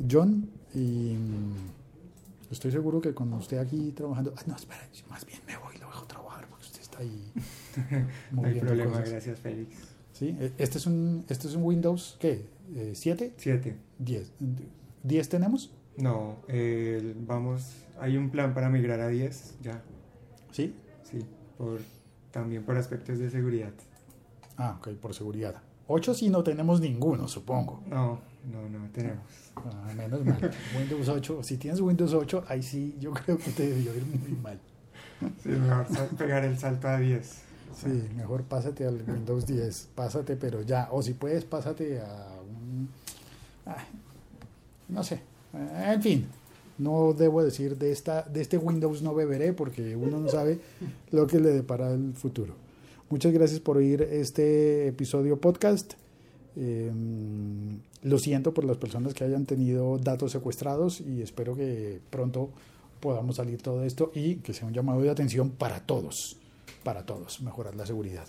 John. 0.09 0.49
Y 0.73 1.15
mm, 1.15 2.51
estoy 2.51 2.71
seguro 2.71 3.01
que 3.01 3.13
con 3.13 3.31
usted 3.33 3.57
aquí 3.59 3.91
trabajando. 3.91 4.33
Ah, 4.37 4.41
no, 4.47 4.55
espera, 4.55 4.81
más 5.09 5.25
bien 5.25 5.39
me 5.47 5.57
voy 5.57 5.75
y 5.75 5.79
lo 5.79 5.87
dejo 5.87 6.05
trabajar, 6.05 6.47
porque 6.49 6.65
usted 6.65 6.81
está 6.81 6.99
ahí. 6.99 7.31
No 8.31 8.43
hay 8.45 8.59
problema, 8.59 8.91
cosas. 8.91 9.09
gracias 9.11 9.39
Félix. 9.39 9.75
Sí, 10.13 10.35
eh, 10.39 10.51
este 10.57 10.79
es 10.79 10.87
un, 10.87 11.23
este 11.29 11.47
es 11.47 11.53
un 11.53 11.63
Windows, 11.63 12.17
¿qué? 12.19 12.45
Eh, 12.75 12.93
¿7? 12.95 13.33
7. 13.37 13.77
10. 13.99 14.31
¿10 15.05 15.27
tenemos? 15.27 15.71
No, 15.97 16.37
eh, 16.47 17.13
vamos, 17.27 17.71
hay 17.99 18.17
un 18.17 18.29
plan 18.31 18.53
para 18.55 18.69
migrar 18.69 18.99
a 18.99 19.07
10, 19.09 19.57
ya, 19.61 19.83
Sí. 20.51 20.73
sí, 21.03 21.19
por, 21.57 21.79
también 22.31 22.63
por 22.63 22.77
aspectos 22.77 23.19
de 23.19 23.29
seguridad. 23.29 23.73
Ah, 24.57 24.77
ok, 24.79 24.89
por 24.99 25.13
seguridad. 25.13 25.61
8 25.88 26.13
sí 26.13 26.30
no 26.30 26.43
tenemos 26.43 26.82
ninguno, 26.82 27.28
supongo. 27.28 27.82
No, 27.88 28.19
no, 28.52 28.69
no 28.69 28.89
tenemos. 28.91 29.23
Ah, 29.56 29.91
menos 29.95 30.23
mal. 30.26 30.52
Windows 30.78 31.08
8, 31.10 31.43
si 31.43 31.58
tienes 31.58 31.80
Windows 31.82 32.13
8, 32.13 32.43
ahí 32.47 32.62
sí 32.62 32.95
yo 33.00 33.12
creo 33.13 33.38
que 33.38 33.52
te 33.52 33.67
debió 33.69 33.95
ir 33.95 34.06
muy 34.06 34.32
mal. 34.41 34.60
Sí, 35.41 35.50
mejor 35.50 35.88
pegar 36.17 36.43
el 36.45 36.58
salto 36.58 36.88
a 36.88 36.97
10. 37.00 37.41
Sí, 37.76 38.10
mejor 38.15 38.43
pásate 38.43 38.86
al 38.86 39.04
Windows 39.08 39.45
10, 39.47 39.89
pásate, 39.95 40.36
pero 40.36 40.62
ya. 40.62 40.89
O 40.91 41.02
si 41.02 41.13
puedes, 41.13 41.45
pásate 41.45 42.00
a 42.02 42.28
un... 42.41 42.89
no 44.89 45.04
sé. 45.04 45.15
Eh, 45.54 45.91
En 45.93 46.02
fin, 46.02 46.28
no 46.78 47.13
debo 47.13 47.43
decir 47.43 47.78
de, 47.78 47.91
esta, 47.91 48.23
de 48.23 48.41
este 48.41 48.58
Windows 48.58 49.02
no 49.02 49.15
beberé 49.15 49.54
porque 49.54 49.95
uno 49.95 50.19
no 50.19 50.28
sabe 50.30 50.60
lo 51.12 51.26
que 51.28 51.39
le 51.39 51.50
depara 51.50 51.91
el 51.91 52.13
futuro. 52.13 52.54
Muchas 53.09 53.31
gracias 53.31 53.61
por 53.61 53.77
oír 53.77 54.01
este 54.01 54.89
episodio 54.89 55.39
podcast. 55.39 55.93
Eh, 56.57 56.91
lo 58.03 58.17
siento 58.17 58.53
por 58.53 58.65
las 58.65 58.75
personas 58.75 59.13
que 59.13 59.23
hayan 59.23 59.45
tenido 59.45 59.97
datos 59.97 60.33
secuestrados 60.33 60.99
y 60.99 61.21
espero 61.21 61.55
que 61.55 62.01
pronto 62.09 62.49
podamos 62.99 63.37
salir 63.37 63.61
todo 63.61 63.85
esto 63.85 64.11
y 64.13 64.35
que 64.37 64.53
sea 64.53 64.67
un 64.67 64.73
llamado 64.73 65.01
de 65.01 65.09
atención 65.09 65.51
para 65.51 65.79
todos, 65.85 66.35
para 66.83 67.05
todos, 67.05 67.41
mejorar 67.41 67.75
la 67.75 67.85
seguridad. 67.85 68.25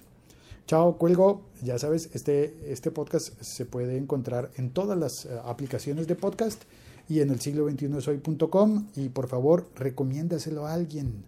Chao, 0.68 0.96
cuelgo. 0.96 1.42
Ya 1.60 1.76
sabes, 1.80 2.10
este, 2.14 2.54
este 2.70 2.92
podcast 2.92 3.40
se 3.42 3.64
puede 3.64 3.96
encontrar 3.96 4.52
en 4.58 4.70
todas 4.70 4.96
las 4.96 5.24
eh, 5.24 5.30
aplicaciones 5.44 6.06
de 6.06 6.14
podcast 6.14 6.62
y 7.08 7.18
en 7.18 7.30
el 7.30 7.40
siglo 7.40 7.64
21 7.64 8.00
soy.com 8.00 8.86
y 8.94 9.08
por 9.08 9.26
favor 9.26 9.66
recomiéndaselo 9.74 10.68
a 10.68 10.74
alguien, 10.74 11.24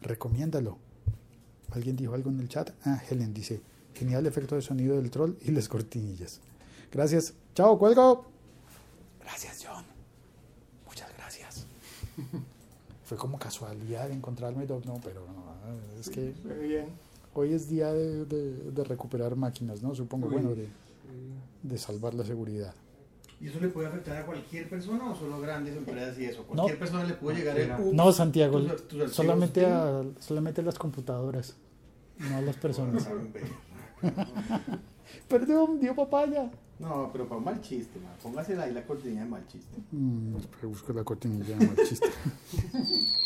recomiéndalo. 0.00 0.85
¿Alguien 1.76 1.94
dijo 1.96 2.14
algo 2.14 2.30
en 2.30 2.40
el 2.40 2.48
chat? 2.48 2.70
Ah, 2.84 3.00
Helen 3.08 3.32
dice, 3.34 3.60
genial 3.94 4.26
efecto 4.26 4.54
de 4.54 4.62
sonido 4.62 4.96
del 4.96 5.10
troll 5.10 5.34
y 5.42 5.50
las 5.52 5.68
cortinillas. 5.68 6.40
Gracias. 6.90 7.34
Chao, 7.54 7.78
cuelgo. 7.78 8.24
Gracias, 9.22 9.64
John. 9.66 9.84
Muchas 10.86 11.08
gracias. 11.16 11.66
Fue 13.04 13.16
como 13.16 13.38
casualidad 13.38 14.10
encontrarme, 14.10 14.66
Doc, 14.66 14.84
no, 14.84 15.00
pero 15.04 15.20
no, 15.26 16.00
es 16.00 16.08
que 16.10 16.34
Muy 16.44 16.66
bien. 16.68 16.86
hoy 17.34 17.52
es 17.52 17.68
día 17.68 17.92
de, 17.92 18.24
de- 18.24 18.70
de 18.72 18.84
recuperar 18.84 19.36
máquinas, 19.36 19.82
¿no? 19.82 19.94
Supongo, 19.94 20.26
Uy, 20.26 20.32
bueno, 20.32 20.48
de, 20.54 20.64
sí. 20.64 20.70
de 21.62 21.78
salvar 21.78 22.14
la 22.14 22.24
seguridad. 22.24 22.74
¿Y 23.40 23.48
eso 23.48 23.60
le 23.60 23.68
puede 23.68 23.86
afectar 23.88 24.16
a 24.16 24.24
cualquier 24.26 24.68
persona 24.68 25.10
o 25.10 25.14
solo 25.14 25.38
grandes 25.40 25.76
empresas 25.76 26.18
y 26.18 26.24
eso? 26.24 26.42
¿Cualquier 26.44 26.78
persona 26.78 27.04
le 27.04 27.14
puede 27.14 27.38
llegar 27.38 27.58
el 27.60 27.94
No, 27.94 28.10
Santiago, 28.10 28.58
tus- 28.60 28.70
tus 28.88 29.00
archivos 29.02 29.12
solamente, 29.14 29.66
a, 29.66 30.02
solamente 30.20 30.60
a 30.62 30.64
las 30.64 30.78
computadoras, 30.78 31.54
no 32.18 32.36
a 32.36 32.40
las 32.40 32.56
personas. 32.56 33.08
Perdón, 35.28 35.80
dio 35.80 35.94
papaya. 35.94 36.50
No, 36.78 37.10
pero 37.10 37.26
para 37.26 37.38
un 37.38 37.44
mal 37.44 37.60
chiste, 37.60 37.98
man. 37.98 38.12
Póngasela 38.22 38.64
ahí 38.64 38.72
la 38.72 38.84
cortinilla 38.84 39.22
de 39.22 39.28
mal 39.28 39.46
chiste. 39.46 39.76
Mm, 39.92 40.36
espera, 40.36 40.66
busco 40.66 40.92
la 40.92 41.04
cortinilla 41.04 41.56
de 41.56 41.66
mal 41.66 41.76
chiste. 41.76 42.06